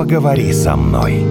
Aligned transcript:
поговори 0.00 0.50
со 0.54 0.76
мной. 0.76 1.26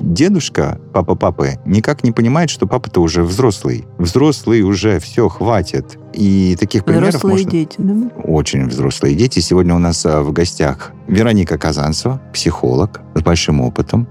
Дедушка, 0.00 0.78
папа 0.92 1.14
папы, 1.14 1.52
никак 1.64 2.04
не 2.04 2.12
понимает, 2.12 2.50
что 2.50 2.66
папа-то 2.66 3.00
уже 3.00 3.22
взрослый. 3.22 3.86
Взрослый 3.96 4.60
уже, 4.60 5.00
все, 5.00 5.30
хватит. 5.30 5.96
И 6.12 6.58
таких 6.60 6.84
примеров 6.84 7.08
Взрослые 7.08 7.32
можно... 7.32 7.50
дети, 7.50 7.76
да? 7.78 8.10
Очень 8.24 8.68
взрослые 8.68 9.14
дети. 9.14 9.38
Сегодня 9.38 9.74
у 9.74 9.78
нас 9.78 10.04
а, 10.04 10.20
в 10.20 10.32
гостях 10.34 10.92
Вероника 11.08 11.56
Казанцева, 11.56 12.20
психолог 12.34 13.00
с 13.14 13.22
большим 13.22 13.62
опытом. 13.62 14.06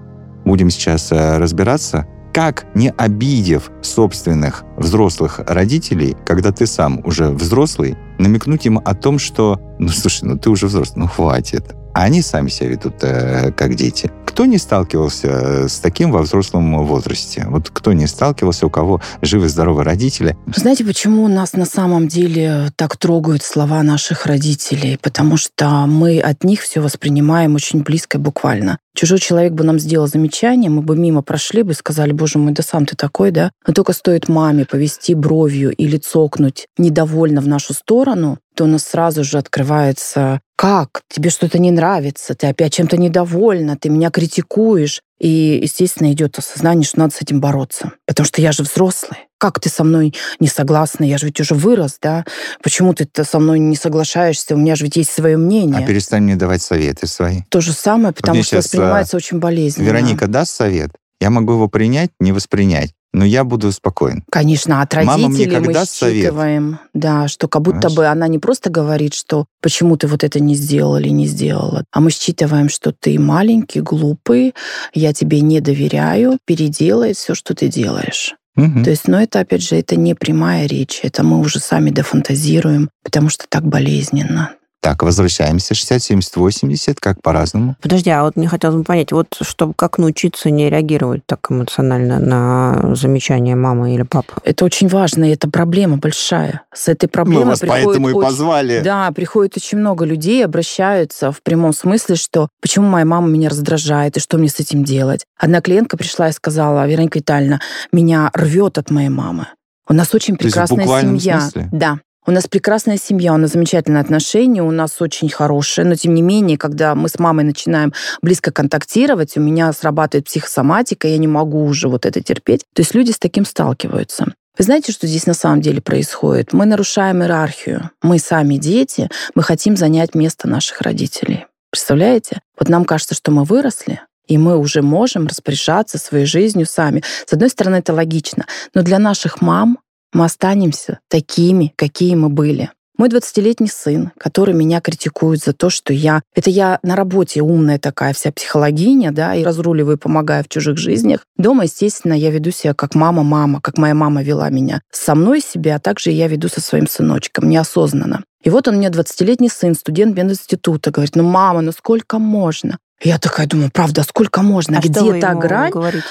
Будем 0.45 0.71
сейчас 0.71 1.11
а, 1.11 1.37
разбираться, 1.37 2.07
как, 2.33 2.65
не 2.75 2.91
обидев 2.91 3.71
собственных 3.81 4.63
взрослых 4.77 5.39
родителей, 5.45 6.15
когда 6.25 6.51
ты 6.51 6.65
сам 6.67 7.05
уже 7.05 7.29
взрослый, 7.29 7.97
намекнуть 8.17 8.65
им 8.65 8.79
о 8.83 8.93
том, 8.95 9.19
что, 9.19 9.59
ну, 9.79 9.89
слушай, 9.89 10.25
ну 10.25 10.37
ты 10.37 10.49
уже 10.49 10.67
взрослый, 10.67 11.03
ну 11.03 11.07
хватит. 11.07 11.75
Они 11.93 12.21
сами 12.21 12.49
себя 12.49 12.69
ведут 12.69 12.95
э, 13.01 13.51
как 13.51 13.75
дети. 13.75 14.11
Кто 14.25 14.45
не 14.45 14.57
сталкивался 14.57 15.27
э, 15.27 15.67
с 15.67 15.79
таким 15.79 16.11
во 16.11 16.21
взрослом 16.21 16.85
возрасте? 16.85 17.45
Вот 17.49 17.69
кто 17.69 17.93
не 17.93 18.07
сталкивался, 18.07 18.67
у 18.67 18.69
кого 18.69 19.01
живы-здоровы 19.21 19.83
родители? 19.83 20.37
Знаете, 20.55 20.85
почему 20.85 21.27
нас 21.27 21.53
на 21.53 21.65
самом 21.65 22.07
деле 22.07 22.71
так 22.75 22.95
трогают 22.95 23.43
слова 23.43 23.83
наших 23.83 24.25
родителей? 24.25 24.97
Потому 25.01 25.35
что 25.35 25.85
мы 25.87 26.19
от 26.19 26.43
них 26.43 26.61
все 26.61 26.79
воспринимаем 26.79 27.55
очень 27.55 27.81
близко 27.81 28.17
и 28.17 28.21
буквально. 28.21 28.77
Чужой 28.95 29.19
человек 29.19 29.53
бы 29.53 29.63
нам 29.63 29.79
сделал 29.79 30.07
замечание, 30.07 30.69
мы 30.69 30.81
бы 30.81 30.95
мимо 30.95 31.21
прошли 31.21 31.63
бы 31.63 31.71
и 31.71 31.75
сказали, 31.75 32.11
боже 32.11 32.37
мой, 32.37 32.53
да 32.53 32.63
сам 32.63 32.85
ты 32.85 32.95
такой, 32.95 33.31
да? 33.31 33.51
Но 33.65 33.73
только 33.73 33.93
стоит 33.93 34.27
маме 34.27 34.65
повести 34.65 35.15
бровью 35.15 35.71
или 35.71 35.97
цокнуть 35.97 36.67
недовольно 36.77 37.41
в 37.41 37.47
нашу 37.47 37.73
сторону, 37.73 38.39
то 38.59 38.65
у 38.65 38.67
нас 38.67 38.83
сразу 38.83 39.23
же 39.23 39.37
открывается 39.37 40.41
как? 40.57 41.03
Тебе 41.07 41.29
что-то 41.29 41.59
не 41.59 41.71
нравится, 41.71 42.35
ты 42.35 42.47
опять 42.47 42.73
чем-то 42.73 42.97
недовольна, 42.97 43.77
ты 43.77 43.87
меня 43.87 44.09
критикуешь. 44.09 44.99
И, 45.17 45.61
естественно, 45.63 46.11
идет 46.11 46.37
осознание, 46.37 46.83
что 46.83 46.99
надо 46.99 47.15
с 47.15 47.21
этим 47.21 47.39
бороться. 47.39 47.93
Потому 48.05 48.25
что 48.25 48.41
я 48.41 48.51
же 48.51 48.63
взрослый. 48.63 49.17
Как 49.37 49.61
ты 49.61 49.69
со 49.69 49.85
мной 49.85 50.13
не 50.41 50.49
согласна? 50.49 51.05
Я 51.05 51.17
же 51.17 51.27
ведь 51.27 51.39
уже 51.39 51.55
вырос, 51.55 51.99
да? 52.01 52.25
Почему 52.61 52.93
ты 52.93 53.07
со 53.23 53.39
мной 53.39 53.59
не 53.59 53.77
соглашаешься? 53.77 54.55
У 54.55 54.57
меня 54.57 54.75
же 54.75 54.83
ведь 54.83 54.97
есть 54.97 55.11
свое 55.11 55.37
мнение. 55.37 55.81
А 55.81 55.87
перестань 55.87 56.23
мне 56.23 56.35
давать 56.35 56.61
советы 56.61 57.07
свои. 57.07 57.43
То 57.47 57.61
же 57.61 57.71
самое, 57.71 58.13
потому 58.13 58.35
мне 58.35 58.43
что 58.43 58.57
щас, 58.57 58.65
воспринимается 58.65 59.15
очень 59.15 59.39
болезненно. 59.39 59.85
Вероника 59.85 60.27
даст 60.27 60.53
совет, 60.53 60.91
я 61.21 61.29
могу 61.29 61.53
его 61.53 61.69
принять, 61.69 62.11
не 62.19 62.33
воспринять, 62.33 62.91
но 63.13 63.25
я 63.25 63.43
буду 63.43 63.71
спокоен. 63.71 64.23
Конечно, 64.31 64.81
от 64.81 64.93
Мама 64.95 65.29
мне 65.29 65.45
родителей 65.45 65.59
мы 65.59 65.85
совет? 65.85 66.15
считываем, 66.15 66.79
да, 66.93 67.27
что 67.27 67.47
как 67.47 67.61
будто 67.61 67.87
Понимаешь? 67.89 67.95
бы 67.95 68.05
она 68.07 68.27
не 68.27 68.39
просто 68.39 68.69
говорит, 68.69 69.13
что 69.13 69.45
почему 69.61 69.97
ты 69.97 70.07
вот 70.07 70.23
это 70.23 70.39
не 70.39 70.55
сделал 70.55 70.97
или 70.97 71.09
не 71.09 71.25
сделала, 71.25 71.83
а 71.91 71.99
мы 71.99 72.11
считываем, 72.11 72.69
что 72.69 72.93
ты 72.97 73.19
маленький, 73.19 73.81
глупый, 73.81 74.53
я 74.93 75.13
тебе 75.13 75.41
не 75.41 75.59
доверяю, 75.59 76.37
переделай 76.45 77.13
все, 77.13 77.35
что 77.35 77.53
ты 77.55 77.67
делаешь. 77.67 78.35
Мгм. 78.55 78.83
То 78.83 78.89
есть, 78.89 79.07
но 79.07 79.21
это, 79.21 79.39
опять 79.39 79.63
же, 79.63 79.75
это 79.75 79.95
не 79.95 80.15
прямая 80.15 80.67
речь, 80.67 80.99
это 81.03 81.23
мы 81.23 81.39
уже 81.39 81.59
сами 81.59 81.91
дофантазируем, 81.91 82.89
потому 83.03 83.29
что 83.29 83.45
так 83.47 83.63
болезненно. 83.65 84.51
Так, 84.81 85.03
возвращаемся. 85.03 85.73
60, 85.75 86.01
70, 86.01 86.35
80, 86.37 86.99
как 87.01 87.21
по-разному. 87.21 87.75
Подожди, 87.81 88.09
а 88.09 88.23
вот 88.23 88.37
мне 88.37 88.47
хотелось 88.47 88.77
бы 88.77 88.83
понять, 88.83 89.11
вот 89.11 89.27
чтобы 89.41 89.73
как 89.73 89.97
научиться 89.97 90.49
не 90.49 90.69
реагировать 90.69 91.21
так 91.25 91.39
эмоционально 91.51 92.19
на 92.19 92.95
замечания 92.95 93.55
мамы 93.55 93.93
или 93.93 94.03
папы? 94.03 94.33
Это 94.43 94.63
очень 94.63 94.87
важно, 94.87 95.25
и 95.25 95.33
это 95.33 95.49
проблема 95.49 95.97
большая. 95.97 96.61
С 96.73 96.87
этой 96.87 97.07
проблемой 97.09 97.43
Мы 97.43 97.49
вас 97.51 97.59
приходит 97.59 97.85
поэтому 97.85 98.09
и 98.09 98.13
очень- 98.13 98.27
позвали. 98.29 98.81
Да, 98.81 99.11
приходит 99.11 99.57
очень 99.57 99.79
много 99.79 100.05
людей, 100.05 100.45
обращаются 100.45 101.31
в 101.33 101.41
прямом 101.43 101.73
смысле, 101.73 102.15
что 102.15 102.47
почему 102.61 102.87
моя 102.87 103.05
мама 103.05 103.27
меня 103.27 103.49
раздражает 103.49 104.15
и 104.15 104.19
что 104.21 104.37
мне 104.37 104.47
с 104.47 104.59
этим 104.61 104.85
делать. 104.85 105.25
Одна 105.37 105.59
клиентка 105.61 105.97
пришла 105.97 106.29
и 106.29 106.31
сказала, 106.31 106.87
Вероника 106.87 107.19
Витальевна, 107.19 107.59
меня 107.91 108.29
рвет 108.33 108.77
от 108.77 108.91
моей 108.91 109.09
мамы. 109.09 109.47
У 109.89 109.93
нас 109.93 110.13
очень 110.13 110.37
То 110.37 110.45
есть 110.45 110.55
в 110.55 110.59
прекрасная 110.67 111.01
семья. 111.01 111.41
смысле? 111.41 111.69
Да. 111.71 111.99
У 112.29 112.31
нас 112.31 112.45
прекрасная 112.45 112.97
семья, 112.97 113.33
у 113.33 113.37
нас 113.37 113.53
замечательные 113.53 114.01
отношения, 114.01 114.61
у 114.61 114.69
нас 114.69 115.01
очень 115.01 115.29
хорошие, 115.29 115.83
но 115.83 115.95
тем 115.95 116.13
не 116.13 116.21
менее, 116.21 116.59
когда 116.59 116.93
мы 116.93 117.09
с 117.09 117.17
мамой 117.17 117.43
начинаем 117.43 117.91
близко 118.21 118.51
контактировать, 118.51 119.35
у 119.35 119.41
меня 119.41 119.73
срабатывает 119.73 120.27
психосоматика, 120.27 121.07
я 121.07 121.17
не 121.17 121.25
могу 121.25 121.65
уже 121.65 121.87
вот 121.87 122.05
это 122.05 122.21
терпеть. 122.21 122.65
То 122.75 122.83
есть 122.83 122.93
люди 122.93 123.09
с 123.09 123.17
таким 123.17 123.45
сталкиваются. 123.45 124.25
Вы 124.59 124.63
знаете, 124.63 124.91
что 124.91 125.07
здесь 125.07 125.25
на 125.25 125.33
самом 125.33 125.61
деле 125.61 125.81
происходит? 125.81 126.53
Мы 126.53 126.67
нарушаем 126.67 127.23
иерархию. 127.23 127.89
Мы 128.03 128.19
сами 128.19 128.57
дети, 128.57 129.09
мы 129.33 129.41
хотим 129.41 129.75
занять 129.75 130.13
место 130.13 130.47
наших 130.47 130.81
родителей. 130.81 131.47
Представляете? 131.71 132.41
Вот 132.59 132.69
нам 132.69 132.85
кажется, 132.85 133.15
что 133.15 133.31
мы 133.31 133.43
выросли, 133.43 134.01
и 134.27 134.37
мы 134.37 134.55
уже 134.55 134.83
можем 134.83 135.25
распоряжаться 135.25 135.97
своей 135.97 136.27
жизнью 136.27 136.67
сами. 136.67 137.01
С 137.25 137.33
одной 137.33 137.49
стороны, 137.49 137.77
это 137.77 137.91
логично, 137.91 138.45
но 138.75 138.83
для 138.83 138.99
наших 138.99 139.41
мам 139.41 139.79
мы 140.13 140.25
останемся 140.25 140.99
такими, 141.09 141.73
какие 141.75 142.15
мы 142.15 142.29
были. 142.29 142.71
Мой 142.99 143.07
20-летний 143.07 143.69
сын, 143.69 144.11
который 144.17 144.53
меня 144.53 144.81
критикует 144.81 145.41
за 145.41 145.53
то, 145.53 145.69
что 145.69 145.93
я... 145.93 146.21
Это 146.35 146.49
я 146.49 146.79
на 146.83 146.97
работе 146.97 147.41
умная 147.41 147.79
такая 147.79 148.11
вся 148.11 148.29
психологиня, 148.33 149.13
да, 149.13 149.35
и 149.35 149.43
разруливаю, 149.45 149.97
помогаю 149.97 150.43
в 150.43 150.49
чужих 150.49 150.77
жизнях. 150.77 151.21
Дома, 151.37 151.63
естественно, 151.63 152.11
я 152.11 152.29
веду 152.29 152.51
себя 152.51 152.73
как 152.73 152.95
мама-мама, 152.95 153.61
как 153.61 153.77
моя 153.77 153.93
мама 153.93 154.21
вела 154.21 154.49
меня. 154.49 154.81
Со 154.91 155.15
мной 155.15 155.39
себя, 155.39 155.77
а 155.77 155.79
также 155.79 156.11
я 156.11 156.27
веду 156.27 156.49
со 156.49 156.59
своим 156.59 156.89
сыночком, 156.89 157.47
неосознанно. 157.47 158.25
И 158.43 158.49
вот 158.49 158.67
он 158.67 158.75
у 158.75 158.77
меня 158.79 158.89
20-летний 158.89 159.49
сын, 159.49 159.75
студент 159.75 160.17
мединститута, 160.17 160.91
говорит, 160.91 161.15
ну, 161.15 161.23
мама, 161.23 161.61
ну 161.61 161.71
сколько 161.71 162.19
можно? 162.19 162.79
Я 163.01 163.17
такая 163.17 163.47
думаю, 163.47 163.71
правда, 163.73 164.03
сколько 164.03 164.41
можно? 164.41 164.79
А 164.79 164.81
Где 164.81 165.21
та 165.21 165.35
грань? 165.35 165.71
говорите? 165.71 166.03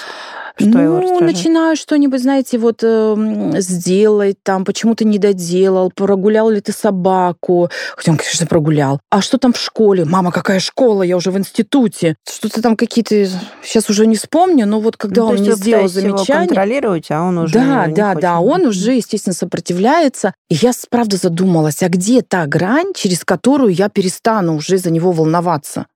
Что 0.59 0.69
ну, 0.71 0.81
его 0.81 1.01
раздражает? 1.01 1.33
начинаю 1.33 1.77
что-нибудь, 1.77 2.21
знаете, 2.21 2.59
вот 2.59 2.81
э, 2.83 3.53
сделай 3.59 4.37
там, 4.43 4.65
почему 4.65 4.95
ты 4.95 5.05
не 5.05 5.19
доделал, 5.19 5.91
прогулял 5.95 6.51
ли 6.51 6.61
ты 6.61 6.73
собаку. 6.73 7.71
Хотя 7.97 8.13
он, 8.13 8.19
конечно, 8.19 8.47
прогулял. 8.47 9.01
А 9.11 9.21
что 9.21 9.39
там 9.39 9.53
в 9.53 9.59
школе? 9.59 10.05
Мама, 10.05 10.33
какая 10.33 10.61
школа? 10.61 11.03
Я 11.03 11.17
уже 11.17 11.31
в 11.31 11.39
институте. 11.39 12.17
Что-то 12.29 12.61
там 12.63 12.77
какие-то... 12.77 13.29
Сейчас 13.63 13.89
уже 13.89 14.07
не 14.07 14.17
вспомню, 14.17 14.67
но 14.67 14.81
вот 14.81 14.97
когда 14.97 15.23
Ну, 15.23 15.29
он 15.29 15.35
мне 15.37 15.51
вы 15.51 15.57
сделал 15.57 15.85
пытаетесь 15.85 16.05
его 16.05 16.17
замечание... 16.19 16.49
контролировать, 16.49 17.11
а 17.11 17.23
он 17.23 17.39
уже 17.39 17.55
Да, 17.55 17.87
не 17.87 17.95
да, 17.95 18.09
хочет. 18.09 18.23
да, 18.23 18.41
он 18.41 18.67
уже, 18.67 18.93
естественно, 18.95 19.35
сопротивляется. 19.35 20.35
И 20.49 20.55
я, 20.55 20.73
правда, 20.91 21.17
задумалась, 21.17 21.83
а 21.83 21.89
где 21.89 22.23
та 22.23 22.47
грань, 22.47 22.93
через 22.95 23.25
которую 23.25 23.73
я 23.73 23.89
перестану 23.89 24.57
уже 24.57 24.79
за 24.79 24.91
него 24.91 25.13
волноваться? 25.13 25.87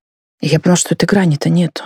И 0.41 0.49
я 0.49 0.59
поняла, 0.61 0.77
что 0.77 0.95
этой 0.95 1.07
грани-то 1.07 1.49
нету. 1.49 1.85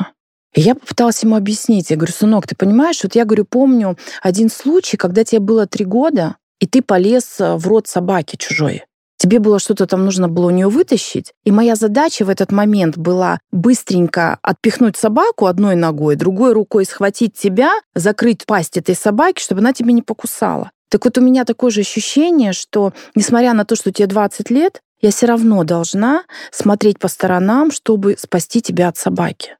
И 0.56 0.62
я 0.62 0.74
попыталась 0.74 1.22
ему 1.22 1.36
объяснить. 1.36 1.90
Я 1.90 1.96
говорю, 1.96 2.14
сынок, 2.14 2.46
ты 2.46 2.56
понимаешь, 2.56 3.00
вот 3.02 3.14
я 3.14 3.26
говорю, 3.26 3.44
помню 3.44 3.96
один 4.22 4.48
случай, 4.50 4.96
когда 4.96 5.22
тебе 5.22 5.40
было 5.40 5.66
три 5.66 5.84
года, 5.84 6.36
и 6.58 6.66
ты 6.66 6.80
полез 6.80 7.38
э, 7.38 7.56
в 7.56 7.68
рот 7.68 7.86
собаки 7.86 8.36
чужой. 8.36 8.84
Тебе 9.18 9.38
было 9.38 9.58
что-то 9.58 9.86
там 9.86 10.04
нужно 10.04 10.28
было 10.28 10.46
у 10.46 10.50
нее 10.50 10.68
вытащить. 10.68 11.32
И 11.44 11.50
моя 11.50 11.74
задача 11.74 12.24
в 12.24 12.30
этот 12.30 12.52
момент 12.52 12.96
была 12.96 13.38
быстренько 13.50 14.38
отпихнуть 14.42 14.96
собаку 14.96 15.46
одной 15.46 15.74
ногой, 15.74 16.16
другой 16.16 16.52
рукой 16.52 16.86
схватить 16.86 17.34
тебя, 17.34 17.72
закрыть 17.94 18.46
пасть 18.46 18.78
этой 18.78 18.94
собаки, 18.94 19.42
чтобы 19.42 19.60
она 19.60 19.74
тебя 19.74 19.92
не 19.92 20.02
покусала. 20.02 20.70
Так 20.88 21.04
вот 21.04 21.18
у 21.18 21.20
меня 21.20 21.44
такое 21.44 21.70
же 21.70 21.80
ощущение, 21.82 22.52
что 22.52 22.92
несмотря 23.14 23.52
на 23.52 23.64
то, 23.64 23.76
что 23.76 23.92
тебе 23.92 24.06
20 24.06 24.50
лет, 24.50 24.80
я 25.02 25.10
все 25.10 25.26
равно 25.26 25.64
должна 25.64 26.24
смотреть 26.50 26.98
по 26.98 27.08
сторонам, 27.08 27.70
чтобы 27.70 28.16
спасти 28.18 28.62
тебя 28.62 28.88
от 28.88 28.96
собаки. 28.96 29.56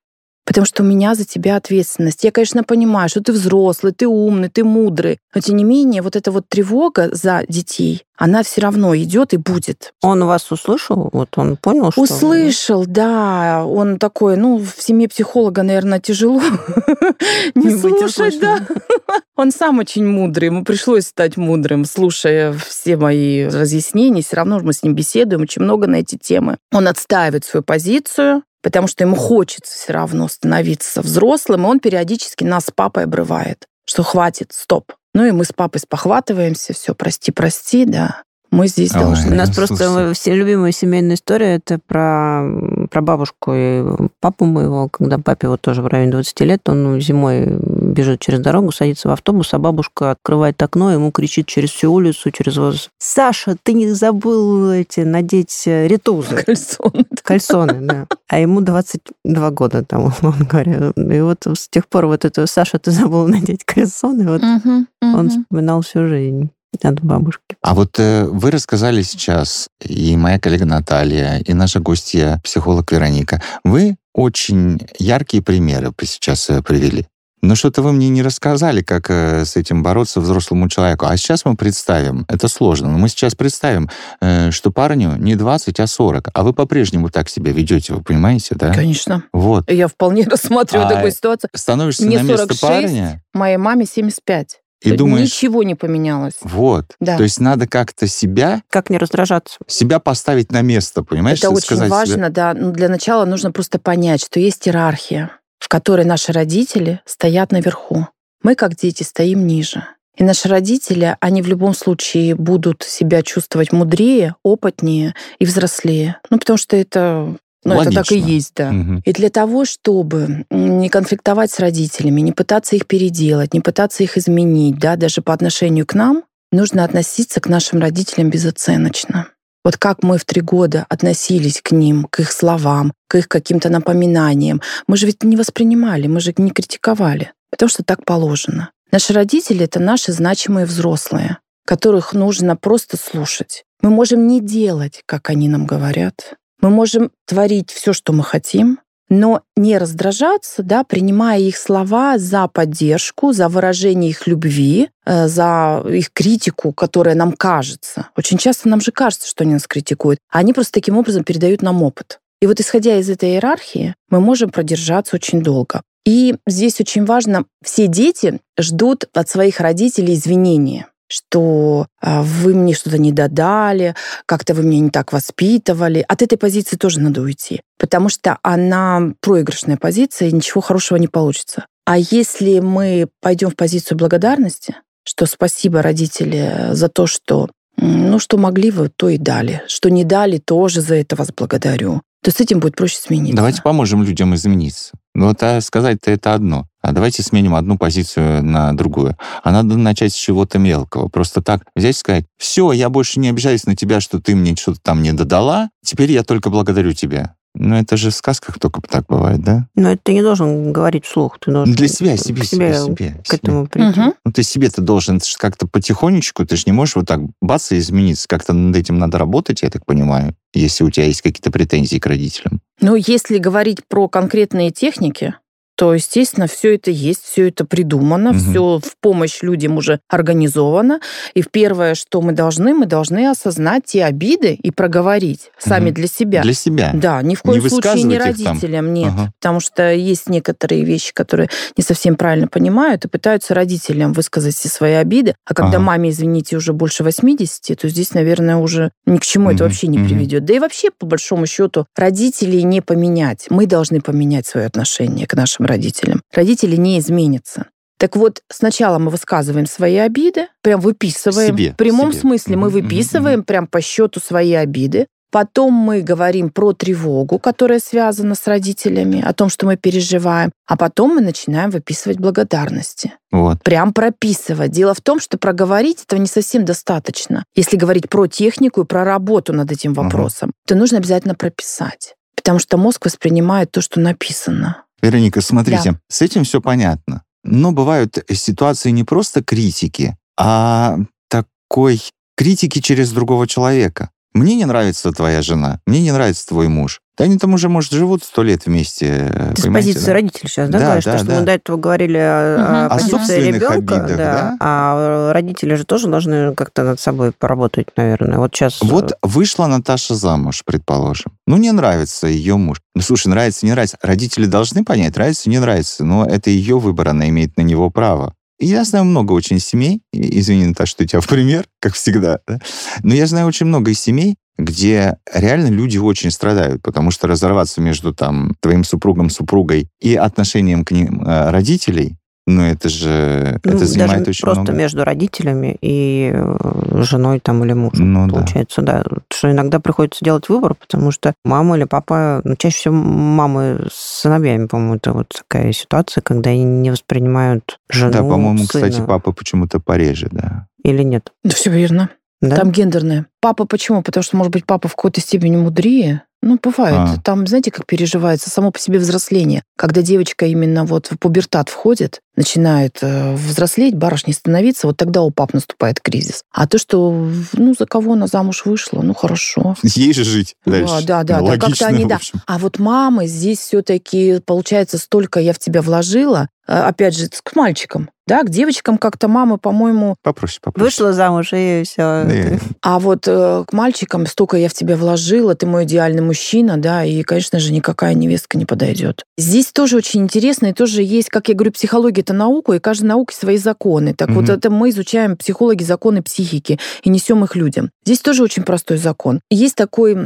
Потому 0.47 0.65
что 0.65 0.84
у 0.84 0.87
меня 0.87 1.17
за 1.17 1.25
тебя 1.25 1.57
ответственность. 1.57 2.23
Я, 2.23 2.31
конечно, 2.31 2.62
понимаю, 2.62 3.09
что 3.09 3.21
ты 3.21 3.33
взрослый, 3.33 3.93
ты 3.93 4.07
умный, 4.07 4.49
ты 4.49 4.62
мудрый. 4.62 5.19
Но 5.34 5.41
тем 5.41 5.57
не 5.57 5.65
менее, 5.65 6.03
вот 6.03 6.15
эта 6.15 6.31
вот 6.31 6.48
тревога 6.48 7.09
за 7.13 7.43
детей, 7.48 8.04
она 8.16 8.45
все 8.45 8.60
равно 8.60 8.97
идет 8.97 9.34
и 9.34 9.39
будет. 9.39 9.93
Он 10.03 10.25
вас 10.25 10.51
услышал? 10.53 11.10
Вот 11.13 11.37
он 11.37 11.57
понял, 11.57 11.91
что... 11.91 12.01
Услышал, 12.01 12.87
да. 12.87 13.65
Он 13.66 13.98
такой, 13.98 14.37
ну, 14.37 14.59
в 14.59 14.81
семье 14.81 15.09
психолога, 15.09 15.65
наверное, 15.65 15.98
тяжело 15.98 16.41
не 17.57 17.77
слушать, 17.77 18.39
да. 18.41 18.60
Он 19.37 19.53
сам 19.53 19.78
очень 19.81 20.07
мудрый, 20.07 20.47
ему 20.47 20.65
пришлось 20.65 21.09
стать 21.09 21.37
мудрым, 21.37 21.84
слушая 21.84 22.54
все 22.54 22.97
мои 22.97 23.45
разъяснения. 23.45 24.22
Все 24.22 24.37
равно 24.37 24.60
мы 24.60 24.72
с 24.72 24.83
ним 24.83 24.95
беседуем 24.95 25.42
очень 25.42 25.60
много 25.60 25.87
на 25.87 25.97
эти 25.97 26.16
темы. 26.16 26.57
Он 26.72 26.89
отстаивает 26.89 27.45
свою 27.45 27.63
позицию, 27.63 28.45
потому 28.66 28.89
что 28.89 29.04
ему 29.04 29.15
хочется 29.15 29.77
все 29.77 29.92
равно 29.92 30.27
становиться 30.27 31.01
взрослым, 31.01 31.63
и 31.63 31.68
он 31.68 31.78
периодически 31.78 32.42
нас 32.42 32.65
с 32.65 32.71
папой 32.72 33.04
обрывает, 33.04 33.68
что 33.84 34.03
хватит, 34.03 34.51
стоп. 34.53 34.92
Ну 35.15 35.24
и 35.24 35.30
мы 35.30 35.45
с 35.45 35.53
папой 35.53 35.78
спохватываемся, 35.78 36.74
все, 36.74 36.92
прости, 36.92 37.30
прости, 37.30 37.84
да. 37.84 38.24
Мы 38.56 38.68
здесь 38.68 38.94
Ой, 38.94 39.00
должны. 39.00 39.32
У 39.32 39.34
нас 39.34 39.50
просто 39.50 40.12
все 40.14 40.34
любимая 40.34 40.72
семейная 40.72 41.16
история 41.16 41.56
это 41.56 41.78
про, 41.86 42.42
про 42.91 43.03
бабушку 43.03 43.53
и 43.54 43.84
папу 44.20 44.47
моего, 44.47 44.88
когда 44.88 45.18
папе 45.18 45.48
вот 45.48 45.60
тоже 45.60 45.82
в 45.82 45.86
районе 45.86 46.12
20 46.12 46.41
лет, 46.41 46.68
он 46.68 46.98
зимой 47.00 47.47
бежит 47.47 48.20
через 48.20 48.41
дорогу, 48.41 48.72
садится 48.72 49.08
в 49.08 49.12
автобус, 49.12 49.53
а 49.53 49.58
бабушка 49.58 50.12
открывает 50.12 50.60
окно, 50.62 50.91
ему 50.91 51.10
кричит 51.10 51.47
через 51.47 51.70
всю 51.70 51.92
улицу, 51.92 52.30
через 52.30 52.56
воздух. 52.56 52.91
Саша, 52.98 53.56
ты 53.62 53.74
не 53.74 53.91
забыл 53.91 54.70
эти 54.70 55.00
надеть 55.00 55.64
э, 55.66 55.86
ритузы? 55.86 56.36
Кальсоны. 56.47 57.04
Кальсоны, 57.22 57.80
да. 57.80 58.06
А 58.28 58.38
ему 58.38 58.62
22 58.62 59.50
года, 59.50 59.84
там, 59.84 60.04
условно 60.06 60.47
говоря. 60.47 60.92
И 60.97 61.20
вот 61.20 61.47
с 61.47 61.68
тех 61.68 61.88
пор 61.88 62.06
вот 62.06 62.24
это 62.24 62.47
«Саша, 62.47 62.78
ты 62.78 62.91
забыл 62.91 63.28
надеть 63.28 63.64
кальсоны», 63.64 64.26
вот 64.26 64.42
Мгм, 64.42 64.88
он 65.03 65.26
мгм. 65.26 65.30
вспоминал 65.30 65.82
всю 65.82 66.06
жизнь 66.06 66.50
от 66.84 67.01
бабушки. 67.01 67.57
А 67.63 67.75
вот 67.75 67.99
э, 67.99 68.25
вы 68.25 68.51
рассказали 68.51 69.03
сейчас, 69.03 69.69
и 69.83 70.17
моя 70.17 70.39
коллега 70.39 70.67
Наталья, 70.67 71.39
и 71.39 71.53
наша 71.55 71.81
гостья, 71.81 72.41
психолог 72.45 72.91
Вероника, 72.93 73.43
вы 73.65 73.97
очень 74.15 74.81
яркие 74.99 75.43
примеры 75.43 75.93
при- 75.93 76.07
сейчас 76.07 76.49
э, 76.51 76.63
привели. 76.63 77.07
Но 77.43 77.55
что-то 77.55 77.83
вы 77.83 77.93
мне 77.93 78.09
не 78.09 78.23
рассказали, 78.23 78.83
как 78.83 79.11
э, 79.11 79.45
с 79.45 79.57
этим 79.57 79.83
бороться 79.83 80.21
взрослому 80.21 80.69
человеку. 80.69 81.07
А 81.07 81.17
сейчас 81.17 81.45
мы 81.45 81.55
представим, 81.55 82.25
это 82.28 82.49
сложно, 82.49 82.89
но 82.91 82.99
мы 82.99 83.09
сейчас 83.09 83.34
представим, 83.34 83.89
э, 84.21 84.51
что 84.51 84.71
парню 84.73 85.17
не 85.19 85.37
20, 85.37 85.78
а 85.78 85.87
40, 85.87 86.31
а 86.33 86.43
вы 86.43 86.53
по-прежнему 86.55 87.11
так 87.11 87.28
себя 87.28 87.53
ведете, 87.53 87.93
вы 87.93 88.03
понимаете, 88.03 88.55
да? 88.57 88.73
Конечно. 88.73 89.23
Вот. 89.33 89.71
Я 89.71 89.87
вполне 89.87 90.25
рассматриваю 90.28 90.87
А 90.87 90.91
такую 90.91 91.13
ситуацию. 91.13 91.51
Становишься 91.55 92.05
Мне 92.07 92.19
на 92.19 92.23
место 92.23 92.55
46, 92.55 92.61
парня 92.63 93.23
Моей 93.34 93.59
маме 93.59 93.84
75. 93.87 94.61
И 94.83 94.93
думаешь, 94.93 95.27
Ничего 95.27 95.63
не 95.63 95.75
поменялось. 95.75 96.34
вот. 96.43 96.95
Да. 97.01 97.17
То 97.17 97.23
есть 97.23 97.41
надо 97.41 97.67
как-то 97.67 98.07
себя 98.07 98.63
Как 98.71 98.91
не 98.91 98.99
раздражаться? 98.99 99.57
себя 99.67 99.99
поставить 99.99 100.53
на 100.53 100.63
место, 100.63 101.03
понимаешь? 101.03 101.39
Это 101.39 101.51
очень 101.51 101.65
сказать 101.65 101.87
себе, 101.87 101.95
важно, 101.95 102.31
да. 102.31 102.55
Ну, 102.55 102.73
для 102.73 102.89
начала 102.89 103.25
нужно 103.25 103.53
просто 103.53 103.78
понять, 103.78 104.23
что 104.23 104.39
есть 104.39 104.69
иерархия, 104.69 105.31
в 105.59 105.69
которой 105.69 106.05
наши 106.05 106.33
родители 106.33 107.01
стоят 107.07 107.53
наверху. 107.53 108.07
Мы, 108.43 108.55
как 108.55 108.77
дети, 108.77 109.03
стоим 109.03 109.47
ниже. 109.47 109.84
И 110.17 110.25
наши 110.25 110.49
родители, 110.49 111.17
они 111.21 111.43
в 111.43 111.49
любом 111.49 111.75
случае 111.75 112.34
будут 112.34 112.83
себя 112.83 113.23
чувствовать 113.23 113.73
мудрее, 113.73 114.34
опытнее 114.43 115.15
и 115.39 115.45
взрослее. 115.45 116.19
Ну, 116.31 116.39
потому 116.39 116.57
что 116.57 116.75
это, 116.77 117.37
ну, 117.74 117.83
это 117.83 117.91
так 117.91 118.13
и 118.13 118.18
есть, 118.18 118.53
да. 118.57 118.71
Мгм. 118.71 119.03
И 119.04 119.13
для 119.13 119.30
того, 119.30 119.65
чтобы 119.65 120.47
не 120.51 120.89
конфликтовать 120.89 121.51
с 121.51 121.59
родителями, 121.59 122.21
не 122.21 122.33
пытаться 122.33 122.77
их 122.77 122.86
переделать, 122.86 123.54
не 123.54 123.60
пытаться 123.60 124.03
их 124.03 124.16
изменить, 124.16 124.78
да, 124.78 124.97
даже 124.97 125.22
по 125.22 125.33
отношению 125.33 125.86
к 125.86 125.95
нам, 125.95 126.24
нужно 126.53 126.84
относиться 126.84 127.41
к 127.41 127.48
нашим 127.48 127.80
родителям 127.80 128.30
безоценочно. 128.30 129.28
Вот 129.65 129.78
как 129.78 130.04
мы 130.04 130.16
в 130.16 130.24
три 130.24 130.42
года 130.42 130.86
относились 130.89 131.60
к 131.60 131.72
ним, 131.72 132.07
к 132.09 132.21
их 132.21 132.30
словам, 132.30 132.92
к 133.09 133.16
их 133.16 133.27
каким-то 133.27 133.68
напоминаниям. 133.68 134.63
Мы 134.86 134.97
же 134.97 135.07
ведь 135.07 135.24
не 135.24 135.36
воспринимали, 135.36 136.07
мы 136.07 136.21
же 136.21 136.33
не 136.36 136.51
критиковали, 136.51 137.33
потому 137.51 137.68
что 137.68 137.83
так 137.83 138.04
положено. 138.04 138.71
Наши 138.92 139.13
родители— 139.13 139.65
это 139.66 139.80
наши 139.80 140.13
значимые 140.13 140.66
взрослые, 140.66 141.39
которых 141.66 142.13
нужно 142.13 142.54
просто 142.54 142.97
слушать. 142.97 143.65
Мы 143.83 143.91
можем 143.91 144.28
не 144.28 144.41
делать, 144.41 145.03
как 145.04 145.30
они 145.30 145.48
нам 145.48 145.66
говорят. 145.66 146.34
Мы 146.66 146.71
можем 146.71 147.13
творить 147.27 147.71
все, 147.71 147.92
что 147.92 148.13
мы 148.13 148.24
хотим, 148.24 148.80
но 149.09 149.42
не 149.57 149.78
раздражаться, 149.78 150.65
да, 150.65 150.83
принимая 150.83 151.39
их 151.39 151.57
слова 151.59 152.18
за 152.18 152.48
поддержку, 152.48 153.33
за 153.33 153.48
выражение 153.48 154.10
их 154.10 154.27
любви, 154.27 154.91
э, 155.04 155.28
за 155.28 155.84
их 155.89 156.13
критику, 156.13 156.72
которая 156.72 157.15
нам 157.15 157.30
кажется. 157.30 158.09
Очень 158.16 158.36
часто 158.36 158.68
нам 158.68 158.80
же 158.80 158.91
кажется, 158.91 159.28
что 159.28 159.45
они 159.45 159.53
нас 159.53 159.68
критикуют, 159.68 160.18
а 160.28 160.41
они 160.41 160.53
просто 160.53 160.72
таким 160.72 160.98
образом 160.98 161.22
передают 161.22 161.63
нам 161.63 161.84
опыт. 161.84 162.18
И 162.42 162.48
вот 162.48 162.59
исходя 162.59 162.98
из 162.98 163.09
этой 163.09 163.30
иерархии, 163.30 163.95
мы 164.10 164.18
можем 164.18 164.51
продержаться 164.51 165.15
очень 165.15 165.45
долго. 165.45 165.83
И 166.04 166.34
здесь 166.48 166.80
очень 166.80 167.04
важно, 167.04 167.45
все 167.65 167.86
дети 167.86 168.41
ждут 168.59 169.04
от 169.15 169.28
своих 169.28 169.60
родителей 169.60 170.15
извинения 170.15 170.89
что 171.08 171.86
а, 172.00 172.22
вы 172.22 172.54
мне 172.54 172.74
что-то 172.74 172.98
не 172.98 173.12
додали, 173.12 173.94
как-то 174.26 174.54
вы 174.54 174.62
меня 174.62 174.80
не 174.80 174.91
так 174.91 175.12
воспитывали. 175.12 176.04
От 176.06 176.22
этой 176.22 176.36
позиции 176.36 176.76
тоже 176.76 177.00
надо 177.00 177.20
уйти, 177.20 177.62
потому 177.78 178.08
что 178.08 178.38
она 178.42 179.12
проигрышная 179.20 179.76
позиция, 179.76 180.28
и 180.28 180.32
ничего 180.32 180.60
хорошего 180.60 180.98
не 180.98 181.08
получится. 181.08 181.66
А 181.84 181.98
если 181.98 182.58
мы 182.60 183.08
пойдем 183.20 183.50
в 183.50 183.56
позицию 183.56 183.98
благодарности, 183.98 184.76
что 185.04 185.26
спасибо, 185.26 185.82
родители, 185.82 186.70
за 186.72 186.88
то, 186.88 187.06
что 187.06 187.48
ну, 187.76 188.18
что 188.18 188.38
могли 188.38 188.70
вы, 188.70 188.88
то 188.88 189.08
и 189.08 189.18
дали. 189.18 189.62
Что 189.68 189.91
не 189.91 190.04
дали, 190.04 190.38
тоже 190.38 190.80
за 190.80 190.97
это 190.97 191.14
вас 191.14 191.30
благодарю. 191.36 192.00
То 192.22 192.30
с 192.30 192.41
этим 192.41 192.58
будет 192.58 192.74
проще 192.74 192.97
смениться. 192.97 193.36
Давайте 193.36 193.62
поможем 193.62 194.03
людям 194.03 194.34
измениться. 194.34 194.92
Ну, 195.14 195.28
вот 195.28 195.42
а 195.42 195.60
сказать-то 195.60 196.10
это 196.10 196.34
одно. 196.34 196.66
А 196.86 196.92
давайте 196.92 197.24
сменим 197.24 197.56
одну 197.56 197.77
позицию 197.77 198.44
на 198.44 198.72
другую. 198.72 199.16
А 199.42 199.50
надо 199.50 199.77
начать 199.77 200.12
с 200.12 200.16
чего-то 200.16 200.60
мелкого. 200.60 201.09
Просто 201.09 201.42
так 201.42 201.62
взять 201.74 201.97
и 201.97 201.98
сказать, 201.98 202.24
все, 202.38 202.71
я 202.71 202.88
больше 202.91 203.18
не 203.18 203.28
обижаюсь 203.28 203.66
на 203.66 203.74
тебя, 203.74 204.00
что 204.00 204.21
ты 204.21 204.36
мне 204.36 204.54
что-то 204.54 204.78
там 204.80 205.03
не 205.03 205.12
додала, 205.12 205.71
теперь 205.84 206.12
я 206.12 206.22
только 206.22 206.48
благодарю 206.48 206.92
тебя. 206.92 207.34
Ну, 207.59 207.74
это 207.74 207.97
же 207.97 208.10
в 208.10 208.15
сказках 208.15 208.59
только 208.60 208.83
так 208.83 209.06
бывает, 209.09 209.41
да? 209.42 209.66
Но 209.74 209.91
это 209.91 210.00
ты 210.04 210.12
не 210.12 210.22
должен 210.22 210.72
говорить 210.72 211.06
вслух, 211.06 211.38
ты 211.41 211.50
должен 211.50 211.74
Для 211.74 211.88
себя, 211.88 212.16
себе, 212.16 212.42
к 212.42 212.44
себе, 212.44 212.74
себе 212.74 213.21
к 213.27 213.34
этому 213.34 213.66
прийти. 213.66 213.98
Мгм. 213.98 214.15
Ну, 214.24 214.32
ты 214.32 214.42
себе-то 214.42 214.82
должен 214.82 215.21
как-то 215.39 215.66
потихонечку, 215.66 216.47
ты 216.47 216.54
же 216.56 216.65
не 216.66 216.72
можешь 216.72 216.97
вот 216.97 217.06
так 217.06 217.21
бац 217.41 217.72
и 217.72 217.78
измениться. 217.78 218.28
Как-то 218.28 218.53
над 218.53 218.77
этим 218.77 218.98
надо 218.98 219.18
работать, 219.18 219.62
я 219.62 219.71
так 219.71 219.86
понимаю, 219.86 220.36
если 220.53 220.84
у 220.84 220.91
тебя 220.91 221.06
есть 221.06 221.22
какие-то 221.22 221.50
претензии 221.50 221.98
к 221.98 222.06
родителям. 222.06 222.60
Ну, 222.80 222.94
если 222.94 223.39
говорить 223.39 223.80
про 223.89 224.06
конкретные 224.06 224.71
техники, 224.71 225.34
то, 225.77 225.95
естественно, 225.95 226.47
все 226.47 226.75
это 226.75 226.91
есть, 226.91 227.23
все 227.23 227.49
это 227.49 227.65
придумано, 227.65 228.33
Мгм. 228.33 228.41
все 228.41 228.81
в 228.83 228.97
помощь 229.01 229.43
людям 229.43 229.77
уже 229.77 230.01
организовано. 230.09 231.01
И 231.34 231.43
первое, 231.51 231.95
что 231.95 232.21
мы 232.23 232.33
должны, 232.33 232.73
мы 232.75 232.87
должны 232.87 233.28
осознать 233.31 233.84
те 233.84 234.05
обиды 234.05 234.55
и 234.55 234.71
проговорить 234.71 235.51
сами 235.59 235.87
Мгм. 235.87 235.95
для 235.95 236.07
себя. 236.09 236.43
Для 236.43 236.55
себя. 236.55 236.91
Да, 236.95 237.21
ни 237.23 237.34
в 237.34 237.43
коем 237.43 237.63
Не 237.63 237.69
случае 237.69 238.03
не 238.05 238.17
там. 238.19 238.27
родителям, 238.28 238.95
нет. 238.95 239.13
Ага. 239.15 239.33
Потому 239.39 239.61
что 239.61 239.93
есть 239.93 240.28
некоторые 240.28 240.83
вещи, 240.84 241.13
которые 241.13 241.49
не 241.77 241.84
совсем 241.84 242.17
правильно 242.17 242.49
понимают 242.49 243.05
и 243.05 243.09
пытаются 243.09 243.53
родителям 243.55 244.13
высказать 244.15 244.55
все 244.57 244.69
свои 244.69 244.93
обиды. 244.95 245.34
А 245.45 245.55
когда 245.55 245.77
Ага. 245.77 245.81
маме, 245.87 246.11
извините, 246.11 246.57
уже 246.57 246.73
больше 246.73 247.05
80, 247.05 247.75
то 247.75 247.89
здесь, 247.89 248.15
наверное, 248.15 248.57
уже 248.57 248.91
ни 249.05 249.19
к 249.19 249.23
чему 249.27 249.51
это 249.51 249.65
Мгм, 249.65 249.69
вообще 249.69 249.87
не 249.89 249.99
мгм. 249.99 250.09
приведет. 250.09 250.45
Да 250.47 250.55
и 250.55 250.59
вообще, 250.59 250.89
по 250.91 251.05
большому 251.07 251.47
счету, 251.47 251.84
родителей 251.97 252.63
не 252.63 252.81
поменять. 252.81 253.47
Мы 253.51 253.67
должны 253.67 254.01
поменять 254.01 254.47
свое 254.47 254.67
отношение 254.67 255.27
к 255.27 255.34
нашим 255.34 255.66
родителям. 255.66 256.23
Родители 256.33 256.76
не 256.76 256.99
изменятся. 256.99 257.66
Так 257.99 258.14
вот, 258.14 258.42
сначала 258.50 258.99
мы 258.99 259.11
высказываем 259.11 259.66
свои 259.66 259.97
обиды, 259.97 260.49
прям 260.62 260.80
выписываем. 260.80 261.56
Себе, 261.56 261.73
в 261.73 261.76
прямом 261.76 262.12
себе. 262.12 262.20
смысле 262.20 262.56
мы 262.56 262.68
выписываем 262.68 263.42
прям 263.42 263.66
по 263.66 263.80
счету 263.80 264.20
свои 264.20 264.52
обиды. 264.52 265.06
Потом 265.32 265.73
мы 265.73 266.02
говорим 266.02 266.50
про 266.50 266.73
тревогу, 266.73 267.38
которая 267.38 267.80
связана 267.80 268.35
с 268.35 268.46
родителями, 268.46 269.20
о 269.20 269.32
том, 269.32 269.49
что 269.49 269.66
мы 269.66 269.76
переживаем. 269.76 270.52
А 270.66 270.76
потом 270.76 271.16
мы 271.16 271.20
начинаем 271.20 271.70
выписывать 271.70 272.18
благодарности. 272.18 273.12
Вот. 273.32 273.62
Прям 273.62 273.92
прописывать. 273.92 274.70
Дело 274.70 274.94
в 274.94 275.00
том, 275.00 275.18
что 275.18 275.37
проговорить 275.37 276.04
этого 276.04 276.20
не 276.20 276.26
совсем 276.26 276.64
достаточно. 276.64 277.44
Если 277.54 277.76
говорить 277.76 278.08
про 278.08 278.26
технику 278.28 278.82
и 278.82 278.87
про 278.87 279.04
работу 279.04 279.52
над 279.52 279.70
этим 279.73 279.94
вопросом, 279.94 280.52
то 280.66 280.75
нужно 280.75 280.99
обязательно 280.99 281.35
прописать. 281.35 282.14
Потому 282.37 282.58
что 282.58 282.76
мозг 282.76 283.04
воспринимает 283.04 283.73
то, 283.73 283.80
что 283.80 283.99
написано. 283.99 284.86
Вероника, 285.06 285.40
смотрите, 285.40 286.00
с 286.08 286.22
этим 286.22 286.44
все 286.44 286.60
понятно. 286.60 287.22
Но 287.44 287.72
бывают 287.72 288.18
ситуации 288.32 288.90
не 288.90 289.04
просто 289.04 289.42
критики, 289.42 290.16
а 290.36 290.98
такой 291.28 292.02
критики 292.36 292.80
через 292.80 293.12
другого 293.12 293.46
человека. 293.46 294.10
Мне 294.37 294.55
не 294.55 294.66
нравится 294.66 295.12
твоя 295.12 295.40
жена, 295.40 295.81
мне 295.87 296.02
не 296.02 296.12
нравится 296.12 296.47
твой 296.47 296.69
муж. 296.69 297.00
Да 297.16 297.25
они 297.25 297.38
там 297.38 297.55
уже, 297.55 297.71
может, 297.71 297.93
живут 297.93 298.23
сто 298.23 298.43
лет 298.43 298.66
вместе. 298.66 299.52
Ты 299.57 299.62
с 299.62 299.73
позиции 299.73 300.05
да? 300.05 300.12
родителей 300.12 300.50
сейчас, 300.50 300.69
да, 300.69 300.78
Да, 300.78 300.85
говоришь? 300.85 301.05
да, 301.05 301.12
То, 301.12 301.19
что 301.19 301.26
да. 301.28 301.40
мы 301.40 301.47
до 301.47 301.52
этого 301.52 301.76
говорили 301.78 302.19
о, 302.19 302.59
Мгм. 302.59 302.66
о 302.66 302.85
О 302.85 302.88
позиции 302.90 303.11
собственных 303.11 303.55
ребенка, 303.55 303.95
обидах, 303.97 304.16
да. 304.19 304.57
а 304.61 305.33
родители 305.33 305.75
же 305.76 305.85
тоже 305.85 306.09
должны 306.09 306.55
как-то 306.55 306.83
над 306.85 307.00
собой 307.00 307.33
поработать, 307.33 307.87
наверное. 307.97 308.37
Вот 308.37 308.55
сейчас... 308.55 308.83
Вот 308.83 309.12
вышла 309.23 309.66
Наташа 309.69 310.14
замуж, 310.14 310.62
предположим. 310.66 311.33
Ну, 311.47 311.57
не 311.57 311.73
нравится 311.73 312.26
ее 312.26 312.57
муж. 312.59 312.83
Ну, 312.95 313.00
слушай, 313.00 313.28
нравится, 313.28 313.64
не 313.64 313.73
нравится. 313.73 313.97
Родители 314.02 314.45
должны 314.45 314.85
понять, 314.85 315.16
нравится, 315.16 315.49
не 315.49 315.59
нравится. 315.59 316.05
Но 316.05 316.26
это 316.26 316.50
ее 316.50 316.78
выбор, 316.78 317.09
она 317.09 317.26
имеет 317.31 317.57
на 317.57 317.62
него 317.62 317.88
право. 317.88 318.35
Я 318.58 318.84
знаю 318.84 319.04
много 319.04 319.32
очень 319.32 319.58
семей, 319.58 320.00
извини, 320.12 320.66
Наташа, 320.66 320.90
что 320.90 321.06
тебя 321.06 321.20
в 321.20 321.28
пример, 321.28 321.66
как 321.78 321.94
всегда, 321.94 322.38
да? 322.46 322.58
но 323.02 323.14
я 323.14 323.26
знаю 323.26 323.46
очень 323.46 323.66
много 323.66 323.92
семей, 323.92 324.36
где 324.58 325.18
реально 325.32 325.68
люди 325.68 325.98
очень 325.98 326.30
страдают, 326.30 326.82
потому 326.82 327.10
что 327.10 327.26
разорваться 327.26 327.80
между 327.80 328.14
там 328.14 328.54
твоим 328.60 328.84
супругом, 328.84 329.28
супругой 329.28 329.88
и 330.00 330.14
отношением 330.14 330.84
к 330.84 330.92
ним 330.92 331.22
э, 331.22 331.50
родителей 331.50 332.16
Но 332.48 332.64
это 332.68 332.88
же 332.88 333.58
Ну, 333.64 333.72
это 333.72 333.84
занимает 333.86 334.20
даже 334.20 334.30
очень 334.30 334.42
просто 334.42 334.60
много. 334.62 334.78
между 334.78 335.04
родителями 335.04 335.76
и 335.80 336.30
э, 336.32 337.02
женой 337.02 337.40
там 337.40 337.64
или 337.64 337.72
мужем, 337.72 338.12
Ну 338.12 338.28
да. 338.28 338.34
получается, 338.34 338.82
да. 338.82 339.04
Что 339.32 339.50
иногда 339.50 339.80
приходится 339.80 340.24
делать 340.24 340.48
выбор, 340.48 340.74
потому 340.74 341.10
что 341.10 341.34
мама 341.44 341.76
или 341.76 341.84
папа, 341.84 342.42
ну, 342.44 342.54
чаще 342.56 342.76
всего 342.76 342.94
мамы 342.94 343.88
с 343.92 344.20
сыновьями, 344.22 344.66
по-моему, 344.66 344.94
это 344.96 345.12
вот 345.12 345.28
такая 345.48 345.72
ситуация, 345.72 346.22
когда 346.22 346.50
они 346.50 346.62
не 346.64 346.90
воспринимают 346.90 347.78
жену, 347.90 348.12
Да, 348.12 348.18
по-моему, 348.20 348.64
кстати, 348.66 348.94
сына. 348.94 349.06
папа 349.06 349.32
почему-то 349.32 349.80
пореже, 349.80 350.28
да. 350.30 350.66
Или 350.84 351.02
нет? 351.02 351.32
Да, 351.42 351.50
все 351.54 351.70
верно. 351.70 352.10
Да? 352.40 352.54
Там 352.56 352.70
гендерное. 352.70 353.26
Папа 353.40 353.64
почему? 353.66 354.02
Потому 354.02 354.22
что, 354.22 354.36
может 354.36 354.52
быть, 354.52 354.66
папа 354.66 354.88
в 354.88 354.94
какой-то 354.94 355.20
степени 355.20 355.56
мудрее. 355.56 356.22
Ну, 356.42 356.60
бывает. 356.62 356.94
А. 356.96 357.20
Там, 357.24 357.46
знаете, 357.46 357.70
как 357.72 357.86
переживается 357.86 358.50
само 358.50 358.70
по 358.70 358.78
себе 358.78 358.98
взросление. 358.98 359.62
Когда 359.76 360.02
девочка 360.02 360.44
именно 360.46 360.84
вот 360.84 361.06
в 361.10 361.18
пубертат 361.18 361.70
входит, 361.70 362.20
начинает 362.37 362.99
э, 363.02 363.35
взрослеть, 363.35 363.95
барышней 363.95 364.35
становиться, 364.35 364.87
вот 364.87 364.97
тогда 364.97 365.23
у 365.23 365.31
пап 365.31 365.55
наступает 365.55 366.00
кризис. 366.00 366.43
А 366.52 366.66
то, 366.66 366.78
что, 366.78 367.28
ну, 367.55 367.75
за 367.78 367.87
кого 367.87 368.12
она 368.12 368.26
замуж 368.26 368.64
вышла, 368.64 369.02
ну, 369.02 369.14
хорошо. 369.14 369.75
Ей 369.83 370.12
же 370.12 370.25
жить 370.25 370.55
Да, 370.64 370.73
дальше. 370.73 371.07
да, 371.07 371.23
да, 371.25 371.38
Ну, 371.40 371.47
да, 371.47 371.50
логично, 371.52 371.69
как-то 371.71 371.87
они, 371.87 372.05
да. 372.05 372.19
А 372.47 372.59
вот 372.59 372.78
мамы 372.78 373.26
здесь 373.26 373.59
все-таки, 373.59 374.40
получается, 374.45 374.99
столько 374.99 375.40
я 375.40 375.52
в 375.52 375.59
тебя 375.59 375.83
вложила, 375.83 376.49
э, 376.69 376.73
опять 376.73 377.16
же, 377.16 377.28
к 377.43 377.55
мальчикам, 377.57 378.11
да, 378.26 378.43
к 378.43 378.50
девочкам 378.50 378.99
как-то 378.99 379.28
мамы, 379.28 379.57
по-моему, 379.57 380.16
Попроще, 380.23 380.59
попроще. 380.61 380.85
Вышла 380.85 381.12
замуж, 381.12 381.50
и 381.52 381.85
все. 381.87 382.25
Да, 382.25 382.59
А 382.83 382.99
вот 382.99 383.28
э, 383.28 383.64
к 383.66 383.73
мальчикам 383.73 384.26
столько 384.26 384.57
я 384.57 384.69
в 384.69 384.73
тебя 384.75 384.97
вложила, 384.97 385.55
ты 385.55 385.66
мой 385.66 385.85
идеальный 385.85 386.23
мужчина, 386.23 386.76
да, 386.76 387.05
и, 387.05 387.23
конечно 387.23 387.61
же, 387.61 387.73
никакая 387.73 388.14
невестка 388.14 388.59
не 388.59 388.64
подойдет. 388.66 389.23
Здесь 389.38 389.66
тоже 389.73 389.97
очень 389.97 390.23
интересно, 390.23 390.66
и 390.66 390.73
тоже 390.73 391.02
есть, 391.05 391.28
как 391.28 391.49
я 391.49 391.55
говорю, 391.55 391.71
психология 391.73 392.25
это 392.26 392.33
наука, 392.33 392.73
и 392.73 392.78
каждой 392.80 393.04
науке 393.04 393.35
свои 393.35 393.56
законы. 393.56 394.12
Так 394.14 394.30
вот 394.30 394.45
Мгм. 394.45 394.52
это 394.52 394.71
мы 394.71 394.90
изучаем 394.90 395.37
психологи 395.37 395.85
законы 395.85 396.23
психики 396.23 396.78
и 397.04 397.11
несем 397.11 397.45
их 397.45 397.54
людям. 397.54 397.90
Здесь 398.04 398.21
тоже 398.21 398.42
очень 398.42 398.64
простой 398.64 398.99
закон. 398.99 399.40
Есть 399.50 399.76
такой 399.76 400.16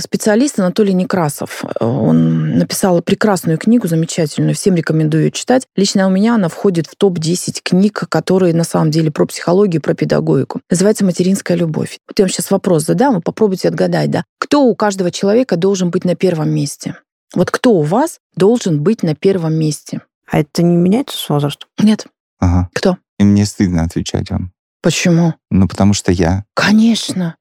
специалист 0.00 0.58
Анатолий 0.58 0.94
Некрасов. 0.94 1.64
Он 1.80 2.58
написал 2.58 3.02
прекрасную 3.02 3.58
книгу, 3.58 3.86
замечательную, 3.88 4.54
всем 4.54 4.74
рекомендую 4.74 5.24
ее 5.24 5.30
читать. 5.30 5.66
Лично 5.76 6.06
у 6.06 6.10
меня 6.10 6.34
она 6.34 6.48
входит 6.48 6.86
в 6.86 6.96
топ-10 6.96 7.60
книг, 7.62 8.04
которые 8.08 8.54
на 8.54 8.64
самом 8.64 8.90
деле 8.90 9.10
про 9.10 9.26
психологию, 9.26 9.82
про 9.82 9.94
педагогику. 9.94 10.60
Называется 10.70 11.04
«Материнская 11.04 11.56
любовь». 11.56 11.98
Вот 12.08 12.18
я 12.18 12.24
вам 12.24 12.30
сейчас 12.30 12.50
вопрос 12.50 12.86
задам, 12.86 13.16
вы 13.16 13.20
попробуйте 13.20 13.68
отгадать, 13.68 14.10
да. 14.10 14.24
Кто 14.38 14.62
у 14.64 14.74
каждого 14.74 15.10
человека 15.10 15.56
должен 15.56 15.90
быть 15.90 16.04
на 16.04 16.14
первом 16.14 16.50
месте? 16.50 16.96
Вот 17.34 17.50
кто 17.50 17.72
у 17.74 17.82
вас 17.82 18.18
должен 18.34 18.82
быть 18.82 19.02
на 19.02 19.14
первом 19.14 19.54
месте? 19.54 20.00
А 20.30 20.38
это 20.38 20.62
не 20.62 20.76
меняется 20.76 21.18
с 21.18 21.28
возрастом? 21.28 21.68
Нет. 21.78 22.06
Ага. 22.38 22.70
Кто? 22.72 22.98
И 23.18 23.24
мне 23.24 23.44
стыдно 23.44 23.82
отвечать 23.82 24.30
вам. 24.30 24.52
Почему? 24.82 25.34
Ну, 25.50 25.68
потому 25.68 25.92
что 25.92 26.12
я. 26.12 26.44
Конечно. 26.54 27.36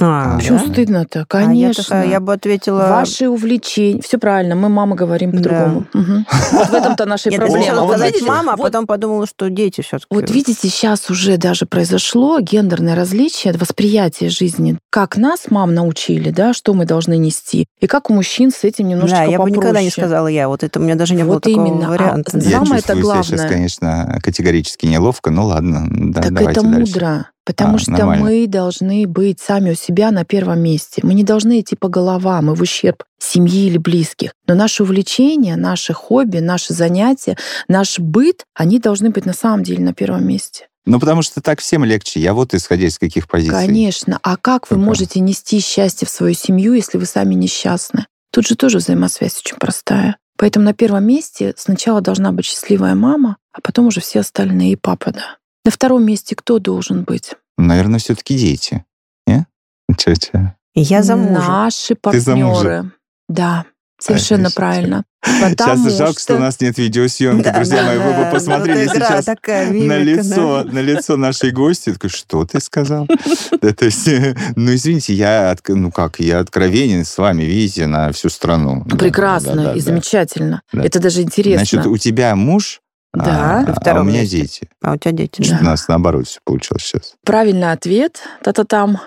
А, 0.00 0.36
Почему 0.38 0.58
да? 0.58 0.72
стыдно-то? 0.72 1.26
А 1.28 1.40
я, 1.40 1.46
Конечно. 1.46 1.84
такая, 1.84 2.08
я 2.08 2.18
бы 2.20 2.32
ответила... 2.32 2.78
Ваши 2.88 3.28
увлечения. 3.28 4.00
Все 4.02 4.18
правильно, 4.18 4.54
мы 4.54 4.68
мама 4.70 4.96
говорим 4.96 5.30
Да. 5.32 5.38
по-другому. 5.38 5.86
Мгм. 5.92 6.26
Вот 6.52 6.68
в 6.70 6.74
этом-то 6.74 7.04
наша 7.04 7.28
и 7.28 7.32
Нет, 7.32 7.40
я 7.40 7.46
проблема. 7.46 7.64
сначала 7.64 7.84
Вот 7.86 7.90
сказать 7.96 8.12
видите, 8.14 8.26
мама, 8.30 8.52
а 8.54 8.56
вот- 8.56 8.62
потом 8.64 8.86
подумала, 8.86 9.26
что 9.26 9.50
дети 9.50 9.82
все-таки. 9.82 10.06
Вот 10.10 10.30
видите, 10.30 10.68
сейчас 10.68 11.10
уже 11.10 11.36
даже 11.36 11.66
произошло 11.66 12.40
гендерное 12.40 12.94
различие, 12.96 13.52
восприятие 13.52 14.30
жизни. 14.30 14.78
Как 14.90 15.16
нас, 15.18 15.42
мам, 15.50 15.74
научили, 15.74 16.30
да, 16.30 16.54
что 16.54 16.72
мы 16.74 16.86
должны 16.86 17.18
нести, 17.18 17.66
и 17.78 17.86
как 17.86 18.08
у 18.10 18.14
мужчин 18.14 18.50
с 18.50 18.64
этим 18.64 18.88
немножечко 18.88 19.18
Да, 19.18 19.24
я 19.24 19.32
бы 19.32 19.44
попроще. 19.44 19.56
никогда 19.58 19.82
не 19.82 19.90
сказала 19.90 20.26
я. 20.26 20.48
Вот 20.48 20.62
это 20.64 20.80
у 20.80 20.82
меня 20.82 20.94
даже 20.94 21.14
не 21.14 21.22
было 21.24 21.34
Вот 21.34 21.42
такого 21.42 21.66
именно. 21.66 21.86
А 21.88 21.90
варианта. 21.90 22.38
Я 22.38 22.58
Самое 22.58 22.78
это 22.80 22.94
себя 22.94 23.02
сейчас, 23.02 23.28
главное. 23.28 23.48
конечно, 23.48 24.18
категорически 24.22 24.86
неловко. 24.86 25.30
Ну 25.30 25.46
ладно, 25.46 25.86
да, 25.90 26.22
так 26.22 26.32
это 26.32 26.62
дальше. 26.62 27.24
Потому 27.44 27.76
А, 27.76 27.78
что 27.78 27.90
нормально. 27.92 28.24
мы 28.24 28.46
должны 28.46 29.06
быть 29.06 29.40
сами 29.40 29.70
у 29.72 29.74
себя 29.74 30.10
на 30.10 30.24
первом 30.24 30.60
месте. 30.60 31.00
Мы 31.04 31.14
не 31.14 31.24
должны 31.24 31.60
идти 31.60 31.76
по 31.76 31.88
головам 31.88 32.50
и 32.50 32.54
в 32.54 32.60
ущерб 32.62 33.02
семьи 33.18 33.66
или 33.66 33.78
близких. 33.78 34.32
Но 34.46 34.54
наши 34.54 34.82
увлечения, 34.82 35.56
наши 35.56 35.92
хобби, 35.92 36.38
наши 36.38 36.72
занятия, 36.74 37.36
наш 37.68 37.98
быт, 37.98 38.44
они 38.54 38.78
должны 38.78 39.10
быть 39.10 39.26
на 39.26 39.32
самом 39.32 39.62
деле 39.62 39.82
на 39.84 39.94
первом 39.94 40.26
месте. 40.26 40.68
Ну, 40.84 40.98
потому 40.98 41.22
что 41.22 41.40
так 41.40 41.60
всем 41.60 41.84
легче. 41.84 42.18
Я 42.20 42.34
вот 42.34 42.54
исходя 42.54 42.86
из 42.88 42.98
каких 42.98 43.28
позиций. 43.28 43.54
Конечно. 43.54 44.18
А 44.22 44.36
как 44.36 44.68
вы 44.68 44.76
Только- 44.76 44.84
можете 44.84 45.20
нести 45.20 45.60
счастье 45.60 46.06
в 46.06 46.10
свою 46.10 46.34
семью, 46.34 46.74
если 46.74 46.98
вы 46.98 47.06
сами 47.06 47.34
несчастны? 47.34 48.06
Тут 48.32 48.48
же 48.48 48.56
тоже 48.56 48.78
взаимосвязь 48.78 49.38
очень 49.44 49.58
простая. 49.58 50.16
Поэтому 50.36 50.64
на 50.64 50.74
первом 50.74 51.04
месте 51.04 51.54
сначала 51.56 52.00
должна 52.00 52.32
быть 52.32 52.46
счастливая 52.46 52.96
мама, 52.96 53.36
а 53.52 53.60
потом 53.60 53.86
уже 53.86 54.00
все 54.00 54.20
остальные, 54.20 54.72
и 54.72 54.76
папа, 54.76 55.12
да. 55.12 55.36
На 55.64 55.70
втором 55.70 56.04
месте 56.04 56.34
кто 56.34 56.58
должен 56.58 57.04
быть? 57.04 57.34
Наверное, 57.56 58.00
все-таки 58.00 58.36
дети. 58.36 58.84
Не? 59.26 59.46
Че-че? 59.96 60.56
Я 60.74 61.02
замужем. 61.02 61.34
Наши 61.34 61.94
Ты 61.94 62.20
замужем. 62.20 62.54
партнеры. 62.54 62.92
Да, 63.28 63.64
совершенно 64.00 64.44
Конечно. 64.44 64.56
правильно. 64.60 65.04
Сейчас 65.24 65.50
Потому 65.50 65.90
жалко, 65.90 66.20
что 66.20 66.34
у 66.36 66.38
нас 66.38 66.60
нет 66.60 66.78
видеосъемки, 66.78 67.44
Да, 67.44 67.52
друзья 67.52 67.82
да, 67.82 67.86
мои. 67.86 67.98
Вы 67.98 68.10
да. 68.10 68.24
бы 68.24 68.30
посмотрели 68.32 68.86
Вот 68.86 68.96
сейчас 68.96 69.24
такая, 69.24 69.68
на 69.68 69.72
мимика, 69.72 69.98
лицо, 69.98 70.64
на 70.64 70.78
лицо 70.80 71.16
нашей 71.16 71.52
гости. 71.52 71.92
Такой, 71.92 72.10
что 72.10 72.44
ты 72.44 72.60
сказал? 72.60 73.06
Да, 73.62 73.72
то 73.72 73.84
есть, 73.84 74.08
ну, 74.56 74.74
извините, 74.74 75.14
я, 75.14 75.56
ну 75.68 75.92
как, 75.92 76.18
я 76.18 76.40
откровенен 76.40 77.04
с 77.04 77.16
вами, 77.16 77.44
видите, 77.44 77.86
на 77.86 78.10
всю 78.10 78.28
страну. 78.28 78.82
Да, 78.86 78.96
Прекрасно 78.96 79.54
да, 79.54 79.62
да, 79.66 79.72
и 79.74 79.78
да. 79.78 79.84
замечательно. 79.84 80.62
Да. 80.72 80.82
Это 80.82 80.98
даже 80.98 81.22
интересно. 81.22 81.64
Значит, 81.64 81.86
у 81.86 81.96
тебя 81.96 82.34
муж, 82.34 82.80
Да. 83.14 83.64
а, 83.66 83.90
На 83.90 83.98
а 83.98 84.00
у 84.00 84.04
меня 84.04 84.20
месте. 84.22 84.40
дети. 84.40 84.68
А 84.82 84.92
у 84.92 84.96
тебя 84.96 85.12
дети. 85.12 85.46
Да. 85.50 85.58
У 85.60 85.64
нас 85.64 85.86
наоборот 85.88 86.26
все 86.26 86.40
получилось 86.44 86.82
сейчас. 86.82 87.14
Правильный 87.24 87.70
ответ. 87.72 88.22
Та-та-там. 88.42 88.98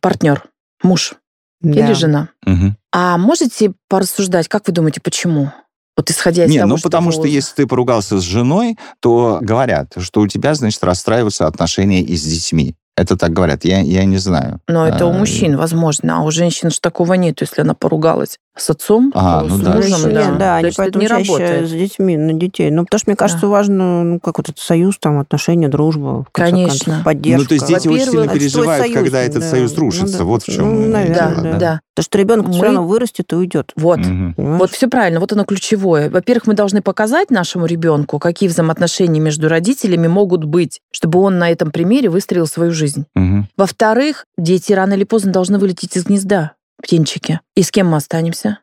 Партнер, 0.00 0.44
муж 0.82 1.14
Да. 1.60 1.70
или 1.86 1.92
жена. 1.94 2.28
Мгм. 2.44 2.76
А 2.92 3.16
можете 3.18 3.72
порассуждать, 3.88 4.46
как 4.48 4.66
вы 4.66 4.72
думаете, 4.74 5.00
почему? 5.00 5.50
Вот 5.96 6.10
исходя 6.10 6.44
из 6.44 6.50
Не, 6.50 6.58
того, 6.58 6.68
ну 6.70 6.76
потому 6.82 7.10
что 7.10 7.22
вы- 7.22 7.28
если 7.28 7.54
ты 7.54 7.66
поругался 7.66 8.18
с 8.18 8.22
женой, 8.22 8.76
то 9.00 9.38
говорят, 9.40 9.94
что 9.98 10.20
у 10.20 10.28
тебя, 10.28 10.54
значит, 10.54 10.84
расстраиваются 10.84 11.46
отношения 11.46 12.02
и 12.02 12.14
с 12.16 12.22
детьми. 12.22 12.74
Это 12.98 13.16
так 13.16 13.32
говорят, 13.32 13.64
я, 13.64 13.80
я 13.80 14.04
не 14.04 14.18
знаю. 14.18 14.60
Но 14.68 14.86
это 14.86 15.06
у 15.06 15.10
А, 15.10 15.12
мужчин, 15.12 15.56
возможно, 15.56 16.18
а 16.18 16.22
у 16.22 16.30
женщин 16.30 16.70
же 16.70 16.80
такого 16.80 17.14
нет. 17.14 17.40
Если 17.40 17.62
она 17.62 17.74
поругалась 17.74 18.38
с 18.58 18.70
отцом, 18.70 19.12
А, 19.14 19.40
то 19.42 19.48
ну 19.48 19.56
с 19.56 19.60
да. 19.60 19.74
мужем, 19.76 20.12
да, 20.14 20.30
да, 20.32 20.56
они 20.56 20.70
поэтому 20.76 21.02
не 21.02 21.08
чаще 21.08 21.32
работает. 21.32 21.68
с 21.68 21.72
детьми, 21.72 22.16
на 22.16 22.32
детей. 22.32 22.70
Ну, 22.70 22.84
потому 22.84 22.98
что, 22.98 23.10
мне 23.10 23.16
кажется, 23.16 23.46
важно, 23.46 24.02
ну, 24.04 24.20
как 24.20 24.38
вот 24.38 24.48
этот 24.48 24.58
союз, 24.58 24.96
там, 24.98 25.18
отношения, 25.18 25.68
дружба, 25.68 26.24
в 26.24 26.30
конце 26.32 26.50
Конечно. 26.52 26.84
концов, 26.86 27.04
поддержка. 27.04 27.42
Ну, 27.42 27.46
то 27.48 27.54
есть 27.54 27.66
дети 27.66 27.88
очень 27.88 28.10
сильно 28.10 28.28
переживают, 28.28 28.80
отстой 28.84 28.94
когда 28.94 29.18
союз, 29.18 29.30
этот 29.30 29.42
да. 29.42 29.48
союз 29.50 29.74
Ну 29.76 29.80
рушится. 29.82 30.18
да. 30.18 30.24
Вот 30.24 30.42
в 30.42 30.46
чем 30.46 30.64
Ну, 30.82 30.88
наверное, 30.88 31.30
дело. 31.34 31.42
да. 31.42 31.58
да. 31.58 31.80
Потому 31.94 32.04
что 32.04 32.18
ребенок 32.18 32.46
Мы- 32.48 32.52
все 32.52 32.62
равно 32.62 32.86
вырастет 32.86 33.32
и 33.32 33.36
уйдет. 33.36 33.72
Вот. 33.76 33.96
Понимаешь? 34.02 34.34
Вот 34.36 34.70
все 34.70 34.86
правильно, 34.88 35.18
вот 35.20 35.32
оно 35.32 35.44
ключевое. 35.44 36.10
Во-первых, 36.10 36.46
мы 36.46 36.54
должны 36.54 36.82
показать 36.82 37.30
нашему 37.30 37.64
ребенку, 37.66 38.18
какие 38.18 38.48
взаимоотношения 38.50 39.18
между 39.20 39.48
родителями 39.48 40.06
могут 40.06 40.44
быть, 40.44 40.80
чтобы 40.92 41.20
он 41.20 41.38
на 41.38 41.50
этом 41.50 41.70
примере 41.70 42.10
выстроил 42.10 42.46
свою 42.46 42.72
жизнь. 42.72 43.06
Мгм. 43.14 43.48
Во-вторых, 43.56 44.24
дети 44.36 44.72
рано 44.74 44.92
или 44.94 45.04
поздно 45.04 45.32
должны 45.32 45.58
вылететь 45.58 45.96
из 45.96 46.04
гнезда, 46.04 46.52
птенчики. 46.86 47.40
И 47.56 47.62
с 47.62 47.70
кем 47.70 47.88
мы 47.88 47.96
останемся? 47.96 48.60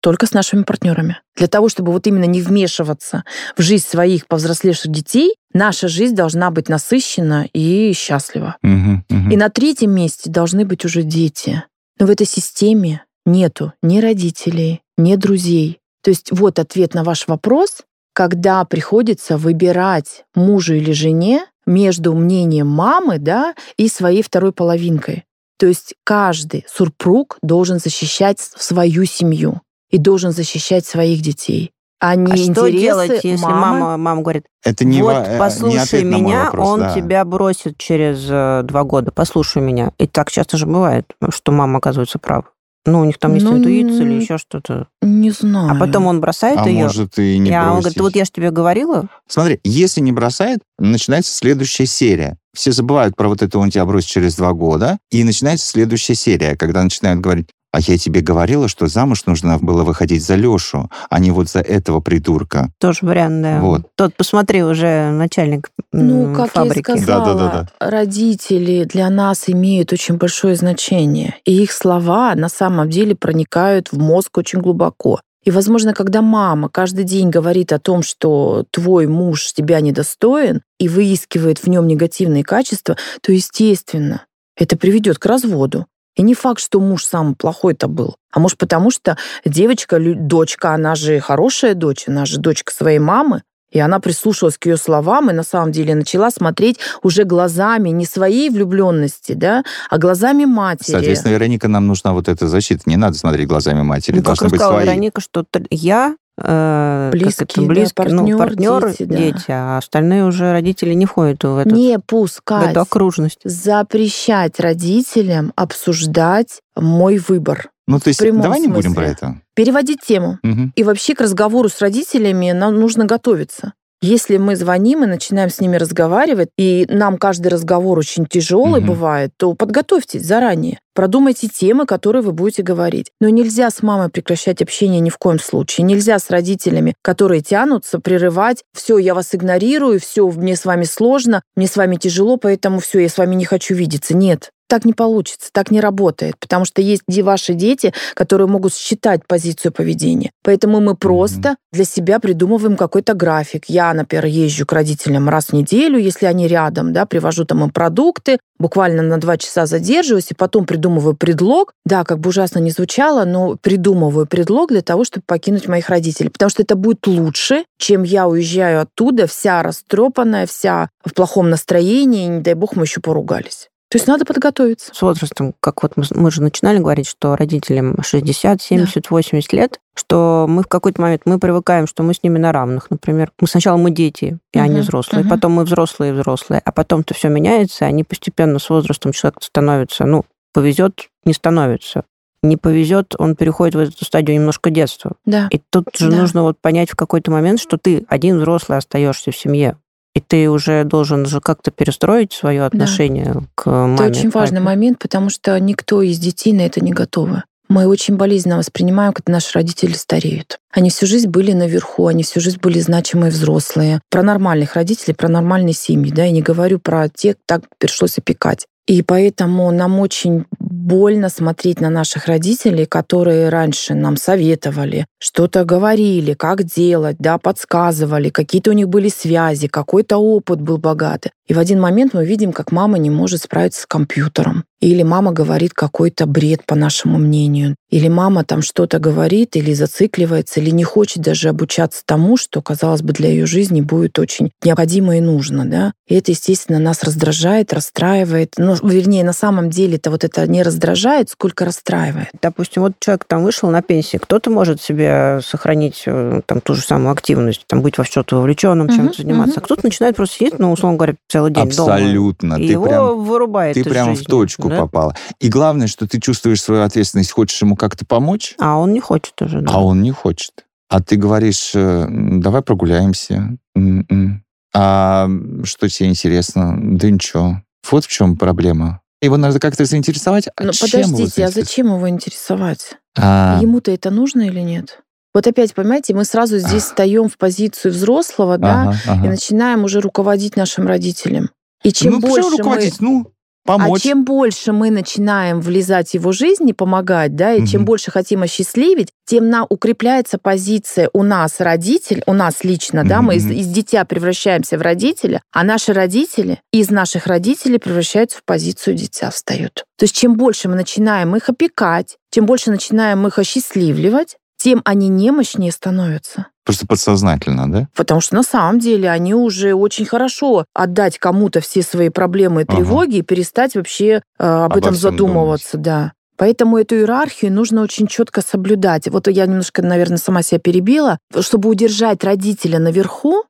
Только 0.00 0.26
с 0.26 0.32
нашими 0.32 0.62
партнерами. 0.62 1.20
Для 1.34 1.48
того, 1.48 1.68
чтобы 1.68 1.90
вот 1.90 2.06
именно 2.06 2.26
не 2.26 2.40
вмешиваться 2.40 3.24
в 3.56 3.62
жизнь 3.62 3.84
своих 3.84 4.28
повзрослевших 4.28 4.92
детей, 4.92 5.34
наша 5.52 5.88
жизнь 5.88 6.14
должна 6.14 6.52
быть 6.52 6.68
насыщена 6.68 7.48
и 7.52 7.92
счастлива. 7.92 8.56
Мгм. 8.62 9.04
Мгм. 9.08 9.30
И 9.32 9.36
на 9.36 9.48
третьем 9.48 9.90
месте 9.90 10.30
должны 10.30 10.64
быть 10.64 10.84
уже 10.84 11.02
дети. 11.02 11.64
Но 11.98 12.06
в 12.06 12.10
этой 12.10 12.26
системе 12.26 13.02
нету 13.24 13.72
ни 13.82 13.98
родителей, 13.98 14.82
ни 14.96 15.16
друзей. 15.16 15.80
То 16.04 16.10
есть 16.10 16.28
вот 16.30 16.60
ответ 16.60 16.94
на 16.94 17.02
ваш 17.02 17.26
вопрос, 17.26 17.82
когда 18.12 18.64
приходится 18.64 19.38
выбирать 19.38 20.24
мужу 20.36 20.74
или 20.74 20.92
жене 20.92 21.44
между 21.66 22.14
мнением 22.14 22.68
мамы 22.68 23.18
да, 23.18 23.54
и 23.76 23.88
своей 23.88 24.22
второй 24.22 24.52
половинкой. 24.52 25.24
То 25.58 25.66
есть 25.66 25.94
каждый 26.04 26.64
супруг 26.68 27.38
должен 27.42 27.78
защищать 27.78 28.38
свою 28.40 29.04
семью 29.04 29.62
и 29.90 29.98
должен 29.98 30.32
защищать 30.32 30.86
своих 30.86 31.22
детей. 31.22 31.72
А 31.98 32.14
не 32.14 32.32
А 32.32 32.36
что 32.36 32.68
интересы 32.68 32.78
делать, 32.78 33.24
если 33.24 33.42
мамы? 33.42 33.60
мама, 33.60 33.96
мама 33.96 34.22
говорит, 34.22 34.44
Это 34.62 34.84
не, 34.84 35.00
вот, 35.00 35.14
ва- 35.14 35.24
э, 35.26 35.32
не 35.32 35.38
послушай 35.38 36.04
мой 36.04 36.20
меня, 36.20 36.44
вопрос, 36.44 36.68
он 36.68 36.80
да. 36.80 36.94
тебя 36.94 37.24
бросит 37.24 37.78
через 37.78 38.26
э, 38.28 38.62
два 38.64 38.84
года, 38.84 39.12
послушай 39.12 39.62
меня. 39.62 39.92
И 39.96 40.06
так 40.06 40.30
часто 40.30 40.58
же 40.58 40.66
бывает, 40.66 41.06
что 41.30 41.52
мама 41.52 41.78
оказывается 41.78 42.18
права. 42.18 42.44
Ну, 42.86 43.00
у 43.00 43.04
них 43.04 43.18
там 43.18 43.34
есть 43.34 43.44
Ну, 43.44 43.58
интуиция 43.58 44.02
или 44.06 44.14
еще 44.20 44.38
что-то. 44.38 44.86
Не 45.02 45.30
знаю. 45.30 45.72
А 45.72 45.78
потом 45.78 46.06
он 46.06 46.20
бросает 46.20 46.58
А 46.60 46.68
ее. 46.68 46.84
может 46.84 47.18
и 47.18 47.38
не 47.38 47.50
и 47.50 47.54
он 47.54 47.62
говорит, 47.80 47.82
бросить. 47.82 48.00
вот 48.00 48.16
я 48.16 48.24
же 48.24 48.30
тебе 48.30 48.50
говорила. 48.50 49.08
Смотри, 49.28 49.60
если 49.64 50.00
не 50.00 50.12
бросает, 50.12 50.60
начинается 50.78 51.32
следующая 51.34 51.86
серия. 51.86 52.36
Все 52.54 52.72
забывают 52.72 53.16
про 53.16 53.28
вот 53.28 53.42
это 53.42 53.58
«он 53.58 53.70
тебя 53.70 53.84
бросит 53.84 54.08
через 54.08 54.36
два 54.36 54.52
года», 54.54 54.98
и 55.10 55.24
начинается 55.24 55.66
следующая 55.66 56.14
серия, 56.14 56.56
когда 56.56 56.82
начинают 56.82 57.20
говорить, 57.20 57.48
А 57.76 57.78
я 57.80 57.98
тебе 57.98 58.22
говорила, 58.22 58.68
что 58.68 58.86
замуж 58.86 59.26
нужно 59.26 59.58
было 59.58 59.84
выходить 59.84 60.24
за 60.24 60.34
Лешу, 60.34 60.90
а 61.10 61.18
не 61.18 61.30
вот 61.30 61.50
за 61.50 61.60
этого 61.60 62.00
придурка. 62.00 62.70
Тоже 62.80 63.00
вариант, 63.02 63.42
да. 63.42 63.60
Вот. 63.60 63.82
Тот, 63.96 64.14
посмотри, 64.16 64.62
уже 64.62 65.10
начальник 65.10 65.68
Ну, 65.92 66.34
как 66.34 66.52
фабрики. 66.52 66.88
я 66.88 66.94
и 66.94 66.98
сказала, 66.98 67.34
Да-да-да-да. 67.34 67.86
родители 67.86 68.84
для 68.84 69.10
нас 69.10 69.50
имеют 69.50 69.92
очень 69.92 70.16
большое 70.16 70.56
значение. 70.56 71.34
И 71.44 71.62
их 71.62 71.70
слова 71.70 72.34
на 72.34 72.48
самом 72.48 72.88
деле 72.88 73.14
проникают 73.14 73.92
в 73.92 73.98
мозг 73.98 74.38
очень 74.38 74.62
глубоко. 74.62 75.20
И, 75.44 75.50
возможно, 75.50 75.92
когда 75.92 76.22
мама 76.22 76.70
каждый 76.70 77.04
день 77.04 77.28
говорит 77.28 77.74
о 77.74 77.78
том, 77.78 78.02
что 78.02 78.64
твой 78.70 79.06
муж 79.06 79.52
тебя 79.52 79.80
недостоин 79.80 80.62
и 80.80 80.88
выискивает 80.88 81.58
в 81.58 81.66
нем 81.66 81.86
негативные 81.86 82.42
качества, 82.42 82.96
то, 83.20 83.32
естественно, 83.32 84.24
это 84.56 84.78
приведет 84.78 85.18
к 85.18 85.26
разводу. 85.26 85.84
И 86.16 86.22
не 86.22 86.34
факт, 86.34 86.60
что 86.60 86.80
муж 86.80 87.04
сам 87.04 87.34
плохой-то 87.34 87.88
был. 87.88 88.16
А 88.32 88.40
может, 88.40 88.58
потому 88.58 88.90
что 88.90 89.16
девочка, 89.44 89.98
дочка, 90.00 90.72
она 90.72 90.94
же 90.94 91.20
хорошая 91.20 91.74
дочь, 91.74 92.04
она 92.08 92.26
же 92.26 92.38
дочка 92.38 92.72
своей 92.72 92.98
мамы, 92.98 93.42
и 93.70 93.78
она 93.78 94.00
прислушалась 94.00 94.56
к 94.56 94.66
ее 94.66 94.76
словам 94.76 95.28
и 95.30 95.34
на 95.34 95.42
самом 95.42 95.72
деле 95.72 95.94
начала 95.94 96.30
смотреть 96.30 96.78
уже 97.02 97.24
глазами 97.24 97.90
не 97.90 98.06
своей 98.06 98.48
влюбленности, 98.48 99.32
да, 99.32 99.64
а 99.90 99.98
глазами 99.98 100.46
матери. 100.46 100.92
Соответственно, 100.92 101.32
Вероника, 101.32 101.68
нам 101.68 101.86
нужна 101.86 102.14
вот 102.14 102.28
эта 102.28 102.48
защита. 102.48 102.82
Не 102.86 102.96
надо 102.96 103.18
смотреть 103.18 103.48
глазами 103.48 103.82
матери. 103.82 104.16
Ну, 104.16 104.22
как 104.22 104.26
Должны 104.26 104.46
быть 104.46 104.54
рассказала 104.54 104.80
свои. 104.80 104.86
Вероника, 104.86 105.20
что 105.20 105.44
я 105.70 106.16
э, 106.38 107.10
как 107.12 107.20
Близкие, 107.20 107.46
это, 107.66 107.74
да, 107.74 107.86
партнер, 107.94 108.22
ну, 108.22 108.38
партнер, 108.38 108.88
дети, 108.90 109.02
да. 109.04 109.16
дети, 109.16 109.44
а 109.48 109.78
остальные 109.78 110.24
уже 110.24 110.52
родители 110.52 110.94
не 110.94 111.06
входят 111.06 111.42
в, 111.44 111.58
этот, 111.58 111.72
не 111.72 111.98
в 111.98 112.02
пускать, 112.02 112.70
эту 112.70 112.80
окружность. 112.80 113.40
запрещать 113.44 114.60
родителям 114.60 115.52
обсуждать 115.56 116.60
мой 116.76 117.18
выбор. 117.18 117.70
Ну, 117.86 118.00
то 118.00 118.08
есть, 118.08 118.20
в 118.20 118.40
давай 118.40 118.60
не 118.60 118.68
будем 118.68 118.92
смысле. 118.92 118.94
про 118.94 119.06
это. 119.06 119.40
Переводить 119.54 120.00
тему. 120.06 120.38
Мгм. 120.42 120.72
И 120.74 120.82
вообще 120.82 121.14
к 121.14 121.20
разговору 121.20 121.68
с 121.68 121.80
родителями 121.80 122.50
нам 122.50 122.74
нужно 122.74 123.04
готовиться. 123.04 123.74
Если 124.02 124.36
мы 124.36 124.56
звоним 124.56 125.04
и 125.04 125.06
начинаем 125.06 125.48
с 125.50 125.60
ними 125.60 125.76
разговаривать, 125.76 126.50
и 126.58 126.86
нам 126.88 127.16
каждый 127.16 127.48
разговор 127.48 127.98
очень 127.98 128.26
тяжелый 128.26 128.80
Мгм. 128.80 128.88
бывает, 128.90 129.32
то 129.36 129.54
подготовьтесь 129.54 130.22
заранее. 130.24 130.78
Продумайте 130.94 131.48
темы, 131.48 131.86
которые 131.86 132.22
вы 132.22 132.32
будете 132.32 132.62
говорить. 132.62 133.10
Но 133.20 133.28
нельзя 133.28 133.70
с 133.70 133.82
мамой 133.82 134.08
прекращать 134.08 134.62
общение 134.62 135.00
ни 135.00 135.10
в 135.10 135.18
коем 135.18 135.38
случае. 135.38 135.84
Нельзя 135.84 136.18
с 136.18 136.30
родителями, 136.30 136.94
которые 137.02 137.40
тянутся, 137.42 137.98
прерывать. 137.98 138.64
Все, 138.74 138.98
я 138.98 139.14
вас 139.14 139.34
игнорирую, 139.34 140.00
все, 140.00 140.26
мне 140.28 140.56
с 140.56 140.64
вами 140.64 140.84
сложно, 140.84 141.42
мне 141.54 141.66
с 141.66 141.76
вами 141.76 141.96
тяжело, 141.96 142.36
поэтому 142.36 142.80
все, 142.80 143.00
я 143.00 143.08
с 143.08 143.18
вами 143.18 143.34
не 143.34 143.44
хочу 143.44 143.74
видеться. 143.74 144.16
Нет. 144.16 144.50
Так 144.68 144.84
не 144.84 144.92
получится, 144.92 145.50
так 145.52 145.70
не 145.70 145.80
работает, 145.80 146.34
потому 146.40 146.64
что 146.64 146.82
есть 146.82 147.02
ваши 147.06 147.54
дети, 147.54 147.94
которые 148.14 148.48
могут 148.48 148.74
считать 148.74 149.26
позицию 149.26 149.72
поведения. 149.72 150.32
Поэтому 150.42 150.80
мы 150.80 150.96
просто 150.96 151.56
для 151.72 151.84
себя 151.84 152.18
придумываем 152.18 152.76
какой-то 152.76 153.14
график. 153.14 153.66
Я, 153.68 153.94
например, 153.94 154.26
езжу 154.26 154.66
к 154.66 154.72
родителям 154.72 155.28
раз 155.28 155.46
в 155.46 155.52
неделю, 155.52 155.98
если 155.98 156.26
они 156.26 156.48
рядом, 156.48 156.92
да, 156.92 157.06
привожу 157.06 157.44
там 157.44 157.62
им 157.62 157.70
продукты, 157.70 158.38
буквально 158.58 159.02
на 159.02 159.18
два 159.18 159.36
часа 159.36 159.66
задерживаюсь, 159.66 160.30
и 160.30 160.34
потом 160.34 160.64
придумываю 160.66 161.14
предлог. 161.14 161.72
Да, 161.84 162.02
как 162.04 162.18
бы 162.18 162.30
ужасно 162.30 162.58
не 162.58 162.70
звучало, 162.70 163.24
но 163.24 163.56
придумываю 163.56 164.26
предлог 164.26 164.70
для 164.70 164.82
того, 164.82 165.04
чтобы 165.04 165.24
покинуть 165.26 165.68
моих 165.68 165.88
родителей. 165.88 166.30
Потому 166.30 166.50
что 166.50 166.62
это 166.62 166.74
будет 166.74 167.06
лучше, 167.06 167.64
чем 167.78 168.02
я 168.02 168.26
уезжаю 168.26 168.80
оттуда 168.80 169.28
вся 169.28 169.62
растрепанная, 169.62 170.46
вся 170.46 170.88
в 171.04 171.14
плохом 171.14 171.50
настроении, 171.50 172.24
и, 172.24 172.28
не 172.28 172.40
дай 172.40 172.54
бог, 172.54 172.74
мы 172.74 172.84
еще 172.84 173.00
поругались. 173.00 173.68
То 173.88 173.98
есть 173.98 174.08
надо 174.08 174.24
подготовиться. 174.24 174.92
С 174.92 175.00
возрастом, 175.00 175.54
как 175.60 175.82
вот 175.82 175.96
мы, 175.96 176.04
мы 176.10 176.30
же 176.32 176.42
начинали 176.42 176.78
говорить, 176.78 177.06
что 177.06 177.36
родителям 177.36 177.96
60, 178.02 178.60
70, 178.60 179.10
80 179.10 179.52
лет, 179.52 179.80
что 179.94 180.46
мы 180.48 180.62
в 180.64 180.66
какой-то 180.66 181.00
момент 181.00 181.22
мы 181.24 181.38
привыкаем, 181.38 181.86
что 181.86 182.02
мы 182.02 182.12
с 182.12 182.22
ними 182.22 182.38
на 182.38 182.50
равных. 182.50 182.90
Например, 182.90 183.30
мы 183.40 183.46
сначала 183.46 183.76
мы 183.76 183.92
дети, 183.92 184.38
и 184.52 184.58
они 184.58 184.74
Мгм, 184.76 184.80
взрослые, 184.82 185.20
мгм. 185.22 185.30
потом 185.30 185.52
мы 185.52 185.64
взрослые 185.64 186.10
и 186.12 186.14
взрослые, 186.14 186.60
а 186.64 186.72
потом-то 186.72 187.14
все 187.14 187.28
меняется, 187.28 187.84
и 187.84 187.88
они 187.88 188.02
постепенно 188.02 188.58
с 188.58 188.68
возрастом 188.68 189.12
человек 189.12 189.40
становится, 189.40 190.04
ну, 190.04 190.24
повезет, 190.52 191.08
не 191.24 191.32
становится. 191.32 192.02
Не 192.42 192.56
повезет, 192.56 193.14
он 193.18 193.34
переходит 193.34 193.74
в 193.76 193.78
эту 193.78 194.04
стадию 194.04 194.36
немножко 194.36 194.70
детства. 194.70 195.12
Да. 195.24 195.48
И 195.50 195.58
тут 195.70 195.96
же 195.96 196.10
Да. 196.10 196.16
нужно 196.16 196.42
вот 196.42 196.58
понять 196.60 196.90
в 196.90 196.96
какой-то 196.96 197.30
момент, 197.30 197.60
что 197.60 197.78
ты 197.78 198.04
один 198.08 198.38
взрослый 198.38 198.78
остаешься 198.78 199.30
в 199.30 199.36
семье. 199.36 199.78
И 200.16 200.20
ты 200.20 200.48
уже 200.48 200.84
должен 200.84 201.26
же 201.26 201.42
как-то 201.42 201.70
перестроить 201.70 202.32
свое 202.32 202.64
отношение 202.64 203.34
к 203.54 203.66
маме. 203.66 203.94
Это 203.96 204.04
очень 204.04 204.30
важный 204.30 204.60
папе. 204.60 204.70
момент, 204.70 204.98
потому 204.98 205.28
что 205.28 205.60
никто 205.60 206.00
из 206.00 206.18
детей 206.18 206.54
на 206.54 206.62
это 206.62 206.82
не 206.82 206.92
готовы. 206.92 207.42
Мы 207.68 207.86
очень 207.86 208.16
болезненно 208.16 208.56
воспринимаем, 208.56 209.12
когда 209.12 209.34
наши 209.34 209.52
родители 209.52 209.92
стареют. 209.92 210.58
Они 210.72 210.88
всю 210.88 211.04
жизнь 211.04 211.28
были 211.28 211.52
наверху, 211.52 212.06
они 212.06 212.22
всю 212.22 212.40
жизнь 212.40 212.58
были 212.62 212.80
значимые 212.80 213.30
взрослые. 213.30 214.00
Про 214.08 214.22
нормальных 214.22 214.74
родителей, 214.74 215.12
про 215.12 215.28
нормальные 215.28 215.74
семьи, 215.74 216.10
да, 216.10 216.24
я 216.24 216.30
не 216.30 216.40
говорю 216.40 216.78
про 216.78 217.10
тех, 217.10 217.36
так 217.44 217.64
пришлось 217.76 218.16
опекать. 218.16 218.66
И 218.86 219.02
поэтому 219.02 219.70
нам 219.70 220.00
очень 220.00 220.46
больно 220.86 221.28
смотреть 221.28 221.80
на 221.80 221.90
наших 221.90 222.26
родителей, 222.26 222.86
которые 222.86 223.48
раньше 223.48 223.94
нам 223.94 224.16
советовали, 224.16 225.06
что-то 225.18 225.64
говорили, 225.64 226.34
как 226.34 226.62
делать, 226.62 227.16
да, 227.18 227.38
подсказывали, 227.38 228.30
какие-то 228.30 228.70
у 228.70 228.74
них 228.74 228.88
были 228.88 229.08
связи, 229.08 229.66
какой-то 229.66 230.18
опыт 230.18 230.60
был 230.60 230.78
богатый. 230.78 231.32
И 231.46 231.54
в 231.54 231.58
один 231.58 231.80
момент 231.80 232.12
мы 232.12 232.24
видим, 232.24 232.52
как 232.52 232.72
мама 232.72 232.98
не 232.98 233.10
может 233.10 233.42
справиться 233.42 233.82
с 233.82 233.86
компьютером. 233.86 234.64
Или 234.80 235.02
мама 235.02 235.32
говорит 235.32 235.72
какой-то 235.72 236.26
бред, 236.26 236.64
по 236.66 236.74
нашему 236.74 237.18
мнению. 237.18 237.76
Или 237.88 238.08
мама 238.08 238.44
там 238.44 238.60
что-то 238.60 238.98
говорит, 238.98 239.56
или 239.56 239.72
зацикливается, 239.72 240.60
или 240.60 240.70
не 240.70 240.84
хочет 240.84 241.22
даже 241.22 241.48
обучаться 241.48 242.02
тому, 242.04 242.36
что, 242.36 242.60
казалось 242.60 243.00
бы, 243.00 243.12
для 243.12 243.30
ее 243.30 243.46
жизни 243.46 243.80
будет 243.80 244.18
очень 244.18 244.50
необходимо 244.62 245.16
и 245.16 245.20
нужно. 245.20 245.64
Да? 245.64 245.92
И 246.08 246.14
это, 246.14 246.32
естественно, 246.32 246.78
нас 246.78 247.02
раздражает, 247.04 247.72
расстраивает. 247.72 248.54
Но, 248.58 248.76
вернее, 248.82 249.24
на 249.24 249.32
самом 249.32 249.70
деле 249.70 249.96
это 249.96 250.10
вот 250.10 250.24
это 250.24 250.46
не 250.46 250.62
раздражает, 250.62 251.30
сколько 251.30 251.64
расстраивает. 251.64 252.28
Допустим, 252.42 252.82
вот 252.82 252.92
человек 253.00 253.24
там 253.26 253.44
вышел 253.44 253.70
на 253.70 253.82
пенсию, 253.82 254.20
кто-то 254.20 254.50
может 254.50 254.82
себе 254.82 255.40
сохранить 255.42 256.02
э, 256.06 256.42
там 256.44 256.60
ту 256.60 256.74
же 256.74 256.82
самую 256.82 257.12
активность, 257.12 257.64
там 257.66 257.80
быть 257.80 257.96
во 257.98 258.04
что-то 258.04 258.36
вовлеченным, 258.36 258.88
чем-то 258.88 259.22
заниматься, 259.22 259.54
мгм. 259.54 259.62
а 259.62 259.64
кто-то 259.64 259.84
начинает 259.84 260.16
просто 260.16 260.36
сидеть, 260.36 260.58
ну, 260.58 260.70
условно 260.70 260.98
говоря, 260.98 261.14
целый 261.36 261.52
день 261.52 261.70
дома. 261.70 261.94
Абсолютно. 261.94 262.54
И 262.54 262.66
Ты 262.66 262.72
его 262.72 262.84
прям 262.86 263.24
вырубает 263.24 263.74
Ты 263.74 263.80
из 263.80 263.86
прямо 263.86 264.14
в 264.14 264.22
точку 264.24 264.68
да? 264.68 264.78
попала. 264.82 265.14
И 265.40 265.48
главное, 265.48 265.86
что 265.86 266.06
ты 266.08 266.20
чувствуешь 266.20 266.62
свою 266.62 266.82
ответственность, 266.82 267.30
хочешь 267.32 267.60
ему 267.62 267.76
как-то 267.76 268.04
помочь, 268.06 268.54
А 268.58 268.76
он 268.78 268.92
не 268.92 269.00
хочет 269.00 269.40
уже. 269.42 269.60
да. 269.60 269.72
а 269.74 269.84
он 269.84 270.02
не 270.02 270.10
хочет. 270.12 270.64
А 270.88 271.02
ты 271.02 271.16
говоришь, 271.16 271.72
э, 271.74 271.78
«М, 271.80 272.40
давай 272.40 272.62
прогуляемся. 272.62 273.56
М-м. 273.74 274.44
А 274.74 275.28
что 275.64 275.88
тебе 275.88 276.08
интересно? 276.08 276.76
Да 276.78 277.10
ничего. 277.10 277.62
Вот 277.90 278.04
в 278.04 278.08
чем 278.08 278.36
проблема. 278.36 279.00
Его 279.22 279.36
надо 279.36 279.58
как-то 279.58 279.84
заинтересовать. 279.84 280.48
А 280.56 280.62
Но 280.64 280.72
чем 280.72 280.88
его 281.00 281.08
Ну, 281.08 281.16
подождите, 281.16 281.44
а 281.44 281.48
заинтересовать? 281.48 281.54
зачем 281.54 281.86
его 281.86 282.08
интересовать? 282.08 282.96
А, 283.18 283.58
Ему-то 283.62 283.90
это 283.90 284.10
нужно 284.10 284.42
или 284.42 284.60
нет? 284.60 285.00
Вот 285.36 285.46
опять, 285.46 285.74
понимаете, 285.74 286.14
мы 286.14 286.24
сразу 286.24 286.56
здесь 286.56 286.84
встаем 286.84 287.28
в 287.28 287.36
позицию 287.36 287.92
взрослого, 287.92 288.56
да, 288.56 288.94
ага, 289.06 289.26
и 289.26 289.28
начинаем 289.28 289.84
уже 289.84 290.00
руководить 290.00 290.56
нашим 290.56 290.86
родителям. 290.86 291.50
И 291.84 291.92
чем 291.92 292.14
ну, 292.14 292.20
больше 292.20 292.36
почему 292.36 292.50
мы... 292.52 292.56
руководить? 292.56 293.00
Ну, 293.00 293.32
помочь. 293.66 294.00
А 294.00 294.02
чем 294.02 294.24
больше 294.24 294.72
мы 294.72 294.90
начинаем 294.90 295.60
влезать 295.60 296.12
в 296.12 296.14
его 296.14 296.32
жизнь 296.32 296.66
и 296.70 296.72
помогать, 296.72 297.36
да, 297.36 297.52
и 297.52 297.66
чем 297.66 297.82
Мгм. 297.82 297.84
больше 297.84 298.10
хотим 298.10 298.44
осчастливить, 298.44 299.10
тем 299.26 299.50
на 299.50 299.66
укрепляется 299.68 300.38
позиция 300.38 301.10
у 301.12 301.22
нас 301.22 301.60
родитель, 301.60 302.22
у 302.24 302.32
нас 302.32 302.64
лично, 302.64 303.04
да, 303.04 303.20
мы 303.20 303.36
из, 303.36 303.44
из 303.44 303.66
дитя 303.66 304.06
превращаемся 304.06 304.78
в 304.78 304.80
родителя, 304.80 305.42
а 305.52 305.64
наши 305.64 305.92
родители 305.92 306.62
из 306.72 306.88
наших 306.88 307.26
родителей 307.26 307.76
превращаются 307.76 308.38
в 308.38 308.44
позицию 308.46 308.96
дитя, 308.96 309.30
встают. 309.30 309.84
То 309.98 310.04
есть 310.04 310.16
чем 310.16 310.38
больше 310.38 310.70
мы 310.70 310.76
начинаем 310.76 311.36
их 311.36 311.50
опекать, 311.50 312.16
чем 312.32 312.46
больше 312.46 312.70
начинаем 312.70 313.26
их 313.26 313.38
осчастливливать, 313.38 314.36
тем 314.56 314.82
они 314.84 315.08
немощнее 315.08 315.72
становятся. 315.72 316.46
Просто 316.64 316.86
подсознательно, 316.86 317.70
да? 317.70 317.88
Потому 317.94 318.20
что 318.20 318.34
на 318.34 318.42
самом 318.42 318.80
деле 318.80 319.08
они 319.08 319.34
уже 319.34 319.74
очень 319.74 320.04
хорошо 320.04 320.64
отдать 320.74 321.18
кому-то 321.18 321.60
все 321.60 321.82
свои 321.82 322.08
проблемы 322.08 322.62
и 322.62 322.64
Ага. 322.64 322.76
тревоги 322.76 323.16
и 323.18 323.22
перестать 323.22 323.76
вообще 323.76 324.06
э, 324.06 324.20
об 324.38 324.72
Обо 324.72 324.78
этом 324.78 324.94
задумываться, 324.94 325.78
да. 325.78 326.12
Поэтому 326.36 326.78
эту 326.78 326.96
иерархию 326.96 327.52
нужно 327.52 327.82
очень 327.82 328.06
четко 328.06 328.42
соблюдать. 328.42 329.08
Вот 329.08 329.28
я 329.28 329.46
немножко, 329.46 329.82
наверное, 329.82 330.18
сама 330.18 330.42
себя 330.42 330.58
перебила. 330.58 331.18
Чтобы 331.40 331.68
удержать 331.68 332.24
родителя 332.24 332.78
наверху, 332.78 333.44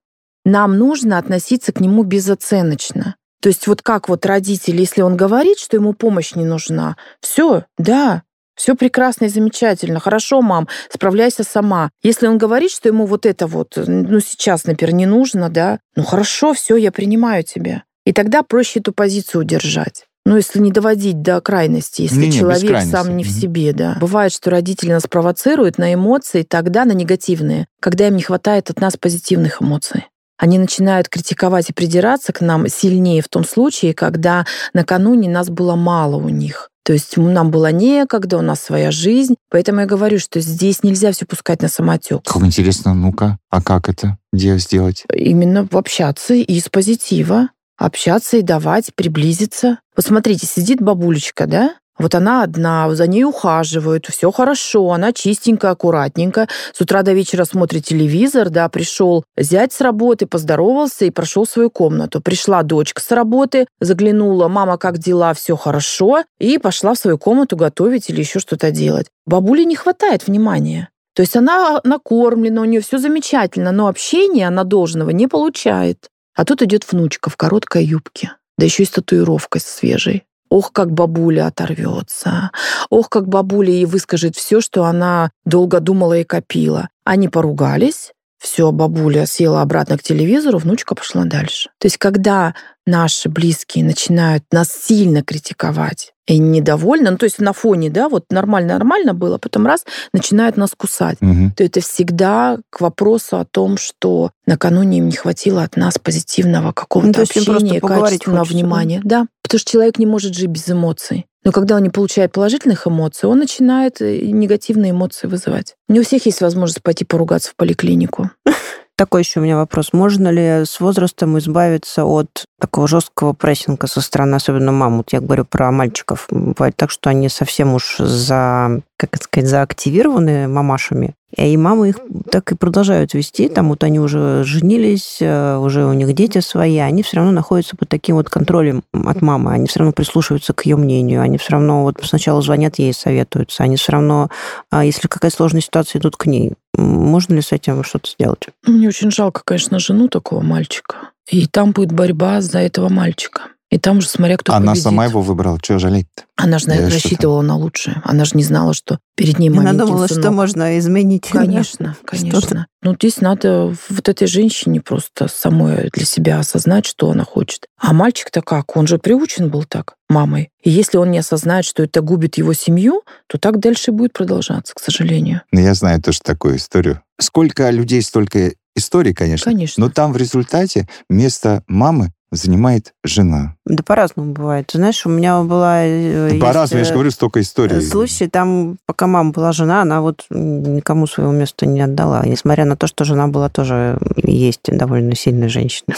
нам 0.45 0.79
нужно 0.79 1.19
относиться 1.19 1.73
к 1.73 1.81
нему 1.81 2.05
безоценочно. 2.05 3.17
То 3.43 3.49
есть 3.49 3.67
вот 3.67 3.83
как 3.83 4.09
вот 4.09 4.25
родитель, 4.25 4.77
если 4.77 5.03
он 5.03 5.17
говорит, 5.17 5.59
что 5.59 5.77
ему 5.77 5.93
помощь 5.93 6.35
не 6.35 6.45
нужна, 6.45 6.97
все, 7.21 7.65
да, 7.79 8.23
все 8.57 8.75
прекрасно 8.75 9.27
и 9.27 9.29
замечательно. 9.29 10.01
Хорошо, 10.01 10.43
мам, 10.43 10.69
справляйся 10.91 11.45
сама. 11.45 11.91
Если 12.03 12.27
он 12.27 12.39
говорит, 12.39 12.73
что 12.73 12.89
ему 12.89 13.07
вот 13.07 13.27
это 13.27 13.47
вот, 13.47 13.75
ну, 13.77 14.21
сейчас, 14.21 14.65
например, 14.65 14.95
не 14.95 15.07
нужно, 15.07 15.49
да, 15.49 15.79
ну 15.95 16.03
хорошо, 16.03 16.55
все, 16.55 16.77
я 16.77 16.91
принимаю 16.91 17.45
тебя. 17.45 17.85
И 18.05 18.13
тогда 18.13 18.43
проще 18.43 18.81
эту 18.81 18.93
позицию 18.93 19.43
удержать. 19.43 20.07
Ну, 20.25 20.35
если 20.35 20.59
не 20.59 20.73
доводить 20.73 21.23
до 21.23 21.41
крайности, 21.41 22.03
если 22.03 22.27
без 22.27 22.35
человек 22.35 22.67
крайности. 22.67 22.93
сам 22.93 23.17
не 23.17 23.23
в 23.23 23.29
себе, 23.29 23.73
да. 23.73 23.97
Бывает, 24.01 24.33
что 24.33 24.51
родители 24.51 24.91
нас 24.91 25.07
провоцируют 25.07 25.79
на 25.79 25.95
эмоции 25.95 26.43
тогда, 26.43 26.85
на 26.85 26.93
негативные, 26.93 27.69
когда 27.81 28.09
им 28.09 28.17
не 28.17 28.23
хватает 28.23 28.69
от 28.69 28.81
нас 28.81 28.97
позитивных 28.97 29.63
эмоций. 29.63 30.07
Они 30.39 30.59
начинают 30.59 31.09
критиковать 31.09 31.71
и 31.71 31.73
придираться 31.73 32.33
к 32.33 32.41
нам 32.41 32.69
сильнее 32.69 33.23
в 33.23 33.29
том 33.29 33.45
случае, 33.45 33.95
когда 33.95 34.45
накануне 34.75 35.29
нас 35.29 35.49
было 35.49 35.77
мало 35.77 36.17
у 36.17 36.29
них. 36.29 36.71
То 36.85 36.93
есть 36.93 37.17
нам 37.17 37.51
было 37.51 37.73
некогда, 37.73 38.39
у 38.39 38.43
нас 38.43 38.61
своя 38.61 38.93
жизнь. 38.93 39.35
Поэтому 39.51 39.81
я 39.81 39.87
говорю, 39.87 40.21
что 40.21 40.41
здесь 40.41 40.85
нельзя 40.85 41.11
все 41.11 41.27
пускать 41.27 41.61
на 41.61 41.69
самотек. 41.69 42.23
Как 42.23 42.43
интересно, 42.45 42.95
ну-ка, 42.95 43.39
а 43.51 43.61
как 43.61 43.89
это? 43.89 44.19
Где 44.33 44.57
сделать? 44.59 45.05
Именно 45.13 45.67
общаться 45.73 46.35
из 46.35 46.69
позитива. 46.69 47.49
Общаться 47.77 48.37
и 48.37 48.43
давать, 48.43 48.95
приблизиться. 48.95 49.81
Вот 49.97 50.07
смотрите, 50.07 50.47
сидит 50.47 50.81
бабулечка, 50.81 51.47
да? 51.47 51.75
Вот 51.99 52.15
она 52.15 52.43
одна, 52.43 52.95
за 52.95 53.07
ней 53.07 53.25
ухаживают, 53.25 54.07
все 54.07 54.31
хорошо, 54.31 54.93
она 54.93 55.13
чистенькая, 55.13 55.71
аккуратненькая. 55.71 56.49
С 56.73 56.81
утра 56.81 57.03
до 57.03 57.13
вечера 57.13 57.45
смотрит 57.45 57.87
телевизор, 57.87 58.51
да, 58.51 58.69
пришел 58.69 59.25
зять 59.37 59.73
с 59.73 59.81
работы, 59.81 60.27
поздоровался 60.27 61.07
и 61.07 61.11
прошел 61.11 61.47
свою 61.47 61.71
комнату. 61.71 62.21
Пришла 62.21 62.63
дочка 62.63 63.01
с 63.01 63.11
работы, 63.11 63.67
заглянула, 63.81 64.49
мама, 64.49 64.77
как 64.77 64.99
дела, 64.99 65.33
все 65.33 65.57
хорошо, 65.57 66.25
и 66.39 66.59
пошла 66.59 66.95
в 66.95 66.99
свою 66.99 67.19
комнату 67.19 67.57
готовить 67.57 68.11
или 68.11 68.21
еще 68.21 68.41
что-то 68.41 68.71
делать. 68.71 69.07
Бабуле 69.25 69.65
не 69.65 69.77
хватает 69.77 70.27
внимания. 70.27 70.91
То 71.15 71.23
есть 71.23 71.35
она 71.35 71.81
накормлена, 71.83 72.61
у 72.61 72.67
нее 72.67 72.83
все 72.83 72.99
замечательно, 72.99 73.73
но 73.73 73.89
общения 73.89 74.47
она 74.47 74.65
должного 74.65 75.11
не 75.11 75.27
получает. 75.27 76.11
А 76.35 76.45
тут 76.45 76.61
идет 76.61 76.91
внучка 76.93 77.31
в 77.31 77.37
короткой 77.39 77.85
юбке, 77.85 78.33
да 78.59 78.67
еще 78.67 78.83
и 78.83 78.87
с 78.87 78.91
татуировкой 78.91 79.63
свежей. 79.63 80.26
Ох, 80.49 80.73
как 80.73 80.93
бабуля 80.93 81.47
оторвется. 81.47 82.51
Ох, 82.91 83.09
как 83.09 83.29
бабуля 83.29 83.71
ей 83.71 83.85
выскажет 83.85 84.37
все, 84.37 84.61
что 84.61 84.85
она 84.85 85.31
долго 85.45 85.81
думала 85.81 86.19
и 86.19 86.25
копила. 86.25 86.89
Они 87.05 87.29
поругались, 87.29 88.13
все, 88.39 88.71
бабуля 88.71 89.27
села 89.27 89.63
обратно 89.63 89.99
к 89.99 90.03
телевизору, 90.03 90.59
внучка 90.59 90.95
пошла 90.95 91.25
дальше. 91.25 91.71
То 91.79 91.87
есть, 91.87 91.99
когда 91.99 92.55
наши 92.87 93.29
близкие 93.29 93.85
начинают 93.85 94.45
нас 94.53 94.69
сильно 94.71 95.23
критиковать 95.23 96.13
и 96.27 96.39
недовольны, 96.39 97.11
ну, 97.13 97.17
то 97.19 97.25
есть 97.25 97.39
на 97.39 97.53
фоне, 97.53 97.89
да, 97.89 98.09
вот 98.09 98.25
нормально-нормально 98.31 99.15
было, 99.15 99.39
потом 99.39 99.65
раз, 99.67 99.85
начинают 100.13 100.57
нас 100.57 100.71
кусать, 100.77 101.19
Мгм. 101.21 101.53
то 101.53 101.63
это 101.63 101.81
всегда 101.81 102.59
к 102.71 102.81
вопросу 102.81 103.39
о 103.39 103.45
том, 103.45 103.77
что 103.79 104.31
накануне 104.45 104.99
им 104.99 105.07
не 105.09 105.17
хватило 105.17 105.63
от 105.63 105.77
нас 105.77 105.99
позитивного 105.99 106.73
какого-то 106.73 107.19
Ну, 107.19 107.23
общения, 107.23 107.81
поговорить 107.81 108.05
качественного 108.21 108.41
хочется, 108.41 108.55
да? 108.55 108.61
внимания. 108.65 109.01
Да, 109.05 109.27
потому 109.43 109.61
что 109.61 109.71
человек 109.71 109.99
не 109.99 110.07
может 110.07 110.35
жить 110.35 110.49
без 110.49 110.69
эмоций. 110.69 111.27
Но 111.45 111.53
когда 111.53 111.77
он 111.77 111.85
не 111.85 111.91
получает 111.91 112.33
положительных 112.33 112.89
эмоций, 112.89 113.29
он 113.29 113.39
начинает 113.39 114.01
э, 114.01 114.19
негативные 114.23 114.91
эмоции 114.91 115.29
вызывать. 115.29 115.77
Не 115.89 116.01
у 116.01 116.03
всех 116.05 116.27
есть 116.27 116.41
возможность 116.41 116.83
пойти 116.83 117.05
поругаться 117.05 117.51
в 117.51 117.57
поликлинику. 117.57 118.31
Такой 118.97 119.21
еще 119.23 119.41
у 119.41 119.43
меня 119.43 119.57
вопрос. 119.57 119.93
Можно 119.93 120.29
ли 120.31 120.65
с 120.65 120.81
возрастом 120.81 121.37
избавиться 121.39 122.07
от 122.07 122.47
такого 122.59 122.89
жесткого 122.89 123.35
прессинга 123.35 123.87
со 123.87 124.01
стороны, 124.01 124.37
особенно 124.37 124.73
мам? 124.73 124.97
Вот 124.97 125.13
я 125.13 125.21
говорю 125.21 125.45
про 125.45 125.71
мальчиков. 125.71 126.27
Бывает 126.31 126.77
так, 126.77 126.91
что 126.91 127.11
они 127.11 127.29
совсем 127.29 127.75
уж 127.75 127.97
за, 127.99 128.81
как 128.97 129.15
это 129.15 129.25
сказать, 129.25 129.51
заактивированы 129.51 130.49
мамашами, 130.49 131.15
и 131.45 131.57
мамы 131.57 131.91
их 131.91 131.97
так 132.31 132.53
и 132.53 132.55
продолжают 132.57 133.15
вести. 133.15 133.49
Там 133.49 133.69
вот 133.69 133.85
они 133.85 134.01
уже 134.01 134.43
женились, 134.45 135.19
э, 135.21 135.57
уже 135.59 135.85
у 135.85 135.93
них 135.93 136.15
дети 136.15 136.41
свои, 136.41 136.79
они 136.79 137.03
все 137.03 137.17
равно 137.17 137.33
находятся 137.33 137.77
под 137.77 137.89
таким 137.89 138.17
вот 138.17 138.31
контролем 138.31 138.83
от 138.93 139.21
мамы. 139.23 139.53
Они 139.53 139.67
все 139.67 139.81
равно 139.81 139.93
прислушиваются 139.93 140.55
к 140.55 140.65
ее 140.65 140.77
мнению. 140.77 141.21
Они 141.21 141.39
все 141.39 141.53
равно 141.53 141.83
вот 141.83 141.97
сначала 142.03 142.41
звонят 142.41 142.79
ей, 142.79 142.93
советуются. 142.93 143.63
Они 143.63 143.77
все 143.77 143.93
равно, 143.93 144.31
а, 144.71 144.85
если 144.85 145.09
какая 145.09 145.31
сложная 145.31 145.61
ситуация, 145.61 146.01
идут 146.01 146.17
к 146.17 146.27
ней. 146.27 146.55
Можно 146.75 147.35
ли 147.35 147.43
с 147.43 147.53
этим 147.53 147.85
что-то 147.85 148.11
сделать? 148.11 148.49
Мне 148.67 148.89
очень 148.89 149.11
жалко, 149.11 149.43
конечно, 149.45 149.79
жену 149.79 150.09
такого 150.09 150.41
мальчика. 150.43 151.11
И 151.29 151.47
там 151.47 151.73
будет 151.73 151.93
борьба 151.93 152.41
за 152.41 152.61
этого 152.61 152.89
мальчика. 152.89 153.43
И 153.69 153.79
там 153.79 153.99
уже 153.99 154.09
смотря 154.09 154.37
кто 154.37 154.53
Она 154.55 154.67
победит. 154.73 154.85
сама 154.85 155.05
его 155.07 155.23
выбрала. 155.23 155.59
Чего 155.61 155.79
жалеть-то? 155.81 156.23
Она 156.37 156.59
же, 156.61 156.69
наверное, 156.69 156.91
Да, 156.91 156.99
что 156.99 157.09
рассчитывала 157.09 157.43
на 157.43 157.57
лучшее. 157.57 158.01
Она 158.05 158.25
же 158.25 158.33
не 158.37 158.45
знала, 158.45 158.75
что 158.75 159.01
перед 159.17 159.41
ней 159.41 159.49
Она 159.49 159.63
маменькин 159.63 159.87
думала, 159.87 160.07
что 160.07 160.15
сынок. 160.15 160.33
можно 160.35 160.79
изменить. 160.79 161.29
да? 161.33 161.41
Конечно, 161.41 161.95
Что-то. 161.95 162.07
конечно. 162.07 162.67
Ну, 162.83 162.95
здесь 162.95 163.21
надо 163.21 163.75
вот 163.89 164.09
этой 164.09 164.29
женщине 164.29 164.81
просто 164.81 165.27
самой 165.29 165.91
для 165.93 166.05
себя 166.07 166.39
осознать, 166.39 166.87
что 166.87 167.11
она 167.11 167.25
хочет. 167.25 167.67
А 167.77 167.93
мальчик-то 167.93 168.41
как? 168.41 168.77
Он 168.77 168.87
же 168.87 168.99
приучен 168.99 169.49
был 169.49 169.65
так 169.65 169.95
мамой. 170.09 170.51
И 170.63 170.71
если 170.71 170.99
он 170.99 171.11
не 171.11 171.19
осознает, 171.19 171.65
что 171.65 171.83
это 171.83 172.01
губит 172.03 172.39
его 172.39 172.53
семью, 172.53 173.03
то 173.27 173.39
так 173.39 173.59
дальше 173.59 173.91
и 173.91 173.95
будет 173.95 174.13
продолжаться, 174.13 174.75
к 174.75 174.79
сожалению. 174.81 175.43
Ну, 175.51 175.61
я 175.61 175.75
знаю 175.75 176.01
тоже 176.01 176.21
такую 176.23 176.57
историю. 176.59 177.01
Сколько 177.19 177.69
людей, 177.71 178.01
столько 178.03 178.53
историй, 178.77 179.13
конечно. 179.15 179.51
Конечно. 179.51 179.85
Но 179.85 179.91
там 179.91 180.13
в 180.13 180.17
результате 180.19 180.87
место 181.11 181.65
мамы 181.67 182.13
занимает 182.31 182.93
жена. 183.05 183.55
Да 183.65 183.83
по-разному 183.83 184.33
бывает. 184.33 184.71
Знаешь, 184.73 185.07
у 185.07 185.09
меня 185.09 185.43
была... 185.43 185.85
э, 185.85 186.39
По-разному, 186.41 186.81
я 186.81 186.85
же 186.85 186.91
э, 186.91 186.95
говорю, 186.95 187.11
столько 187.11 187.41
историй. 187.41 187.81
Случай, 187.81 188.29
там, 188.29 188.77
пока 188.87 189.07
мама 189.07 189.31
была 189.31 189.53
жена, 189.53 189.83
она 189.83 190.01
вот 190.01 190.27
никому 190.31 191.07
своего 191.07 191.33
места 191.33 191.67
не 191.67 191.81
отдала. 191.81 192.25
Несмотря 192.25 192.65
на 192.65 192.77
то, 192.77 192.87
что 192.87 193.05
жена 193.05 193.29
была 193.29 193.49
тоже 193.49 193.99
есть 194.17 194.65
довольно 194.67 195.15
сильная 195.15 195.49
женщина. 195.49 195.95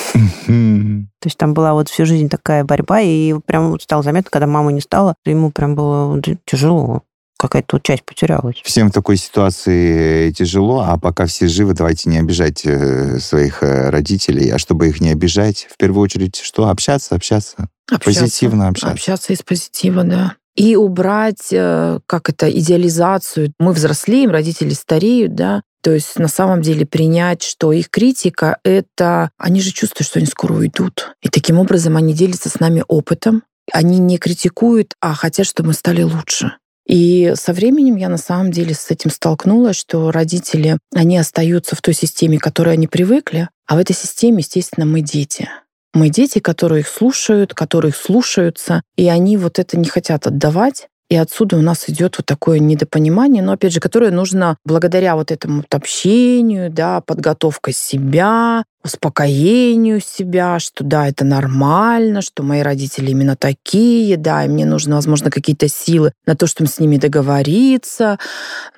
То 0.47 1.27
есть 1.27 1.37
там 1.37 1.55
была 1.55 1.73
вот 1.73 1.89
всю 1.89 2.05
жизнь 2.07 2.29
такая 2.29 2.65
борьба, 2.65 3.01
и 3.01 3.35
прям 3.47 3.71
вот 3.71 3.83
стало 3.83 4.03
заметно, 4.03 4.31
когда 4.31 4.47
мамы 4.47 4.73
не 4.73 4.81
стало, 4.81 5.15
ему 5.25 5.51
прям 5.51 5.75
было 5.75 6.15
вот 6.15 6.27
тяжело. 6.45 7.03
Какая-то 7.39 7.77
вот 7.77 7.85
часть 7.85 8.05
потерялась. 8.05 8.57
Всем 8.65 8.91
в 8.91 8.93
такой 8.93 9.17
ситуации 9.17 10.33
тяжело, 10.33 10.81
а 10.81 10.99
пока 10.99 11.27
все 11.27 11.47
живы, 11.47 11.73
давайте 11.73 12.11
не 12.11 12.19
обижать 12.19 12.63
э, 12.65 13.21
своих 13.21 13.63
э, 13.63 13.91
родителей. 13.91 14.51
А 14.51 14.59
чтобы 14.59 14.89
их 14.89 15.01
не 15.01 15.11
обижать, 15.11 15.69
в 15.71 15.77
первую 15.77 16.03
очередь, 16.03 16.37
что? 16.37 16.69
Общаться, 16.69 17.15
общаться. 17.15 17.69
Общаться. 17.91 18.21
Позитивно 18.21 18.69
общаться. 18.69 18.93
Общаться 18.93 19.33
из 19.33 19.43
позитива, 19.43 20.03
да. 20.03 20.35
И 20.57 20.75
убрать, 20.75 21.53
э, 21.53 22.01
как 22.07 22.29
это, 22.29 22.51
идеализацию. 22.51 23.53
Мы 23.61 23.73
взрослеем, 23.73 24.31
родители 24.31 24.75
стареют, 24.75 25.37
да. 25.37 25.63
То 25.83 25.93
есть 25.93 26.19
на 26.19 26.27
самом 26.27 26.63
деле 26.63 26.85
принять, 26.85 27.45
что 27.45 27.73
их 27.73 27.89
критика— 27.89 28.59
это... 28.65 29.31
Они 29.39 29.61
же 29.61 29.71
чувствуют, 29.71 30.09
что 30.09 30.19
они 30.19 30.27
скоро 30.27 30.55
уйдут. 30.55 31.15
И 31.23 31.29
таким 31.29 31.59
образом 31.59 31.97
они 31.97 32.13
делятся 32.13 32.49
с 32.49 32.59
нами 32.59 32.83
опытом. 32.89 33.45
Они 33.73 33.99
не 33.99 34.19
критикуют, 34.19 34.95
а 35.01 35.15
хотят, 35.15 35.47
чтобы 35.47 35.69
мы 35.69 35.75
стали 35.75 36.03
лучше. 36.03 36.55
И 36.89 37.35
со 37.37 37.53
временем 37.53 37.97
я 37.97 38.09
на 38.09 38.17
самом 38.17 38.51
деле 38.51 38.75
с 38.75 38.91
этим 38.91 39.11
столкнулась, 39.11 39.77
что 39.77 40.11
родители, 40.11 40.79
они 40.95 41.19
остаются 41.19 41.77
в 41.77 41.83
той 41.83 41.93
системе, 41.93 42.39
к 42.39 42.43
которой 42.43 42.75
они 42.75 42.89
привыкли, 42.89 43.49
а 43.67 43.77
в 43.77 43.79
этой 43.79 43.95
системе, 43.95 44.39
естественно, 44.39 44.87
мы 44.87 45.03
дети. 45.03 45.49
Мы 45.93 46.09
дети, 46.09 46.39
которые 46.39 46.81
их 46.81 46.89
слушают, 46.89 47.53
которые 47.53 47.91
их 47.91 47.97
слушаются, 47.97 48.83
и 48.97 49.09
они 49.09 49.37
вот 49.37 49.59
это 49.59 49.79
не 49.79 49.89
хотят 49.89 50.27
отдавать. 50.27 50.89
И 51.11 51.17
отсюда 51.17 51.57
у 51.57 51.63
нас 51.63 51.89
идет 51.89 52.17
вот 52.19 52.27
такое 52.27 52.59
недопонимание, 52.59 53.43
но 53.43 53.53
опять 53.53 53.73
же, 53.73 53.81
которое 53.81 54.11
нужно 54.11 54.59
благодаря 54.65 55.17
вот 55.17 55.31
этому 55.31 55.65
общению, 55.71 56.71
да, 56.71 57.01
подготовка 57.01 57.73
себя, 57.73 58.65
успокоению 58.85 60.01
себя, 60.01 60.59
что 60.59 60.85
да, 60.85 61.09
это 61.09 61.25
нормально, 61.25 62.23
что 62.23 62.43
мои 62.43 62.63
родители 62.63 63.11
именно 63.11 63.37
такие, 63.37 64.17
да, 64.17 64.45
и 64.45 64.49
мне 64.49 64.65
нужно, 64.65 64.95
возможно, 64.95 65.31
какие-то 65.31 65.69
силы 65.69 66.13
на 66.27 66.37
то, 66.37 66.47
чтобы 66.47 66.71
с 66.71 66.79
ними 66.79 66.97
договориться. 66.97 68.19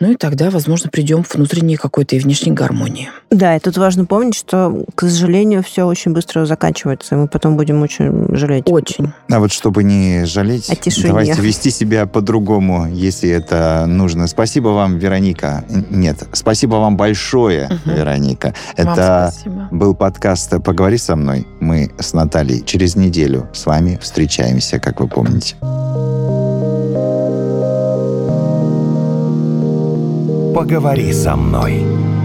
Ну 0.01 0.13
и 0.13 0.15
тогда, 0.17 0.51
возможно, 0.51 0.91
придем 0.91 1.23
к 1.23 1.35
внутренней 1.35 1.77
какой-то 1.77 2.17
и 2.17 2.19
внешней 2.19 2.53
гармонии. 2.53 3.11
Да, 3.31 3.57
и 3.57 3.61
тут 3.61 3.77
важно 3.77 4.07
помнить, 4.07 4.35
что, 4.35 4.85
к 4.95 5.03
сожалению, 5.03 5.63
все 5.63 5.85
очень 5.85 6.13
быстро 6.13 6.47
заканчивается, 6.47 7.15
и 7.15 7.19
мы 7.19 7.29
потом 7.29 7.57
будем 7.57 7.83
очень 7.83 8.35
жалеть. 8.37 8.65
Очень. 8.67 9.13
А 9.31 9.39
вот 9.39 9.53
чтобы 9.53 9.85
не 9.85 10.25
жалеть, 10.25 10.71
давайте 11.07 11.41
вести 11.41 11.71
себя 11.71 12.07
по-другому, 12.07 12.89
если 12.89 13.29
это 13.31 13.85
нужно. 13.87 14.27
Спасибо 14.27 14.69
вам, 14.69 14.99
Вероника. 14.99 15.65
Нет, 15.91 16.23
спасибо 16.33 16.77
вам 16.77 16.97
большое, 16.97 17.69
Мгм. 17.69 17.97
Вероника. 17.97 18.55
Вам 18.77 18.89
Это 18.89 19.33
спасибо. 19.33 19.69
Был 19.91 19.97
подкаст 19.97 20.63
«Поговори 20.63 20.99
со 20.99 21.17
мной». 21.17 21.47
Мы 21.59 21.91
с 21.99 22.13
Натальей 22.13 22.63
через 22.65 22.95
неделю 22.95 23.49
с 23.53 23.67
вами 23.67 23.99
встречаемся, 24.01 24.79
как 24.79 25.01
вы 25.01 25.09
помните. 25.09 25.57
Поговори 30.55 31.13
со 31.13 31.35
мной. 31.35 32.20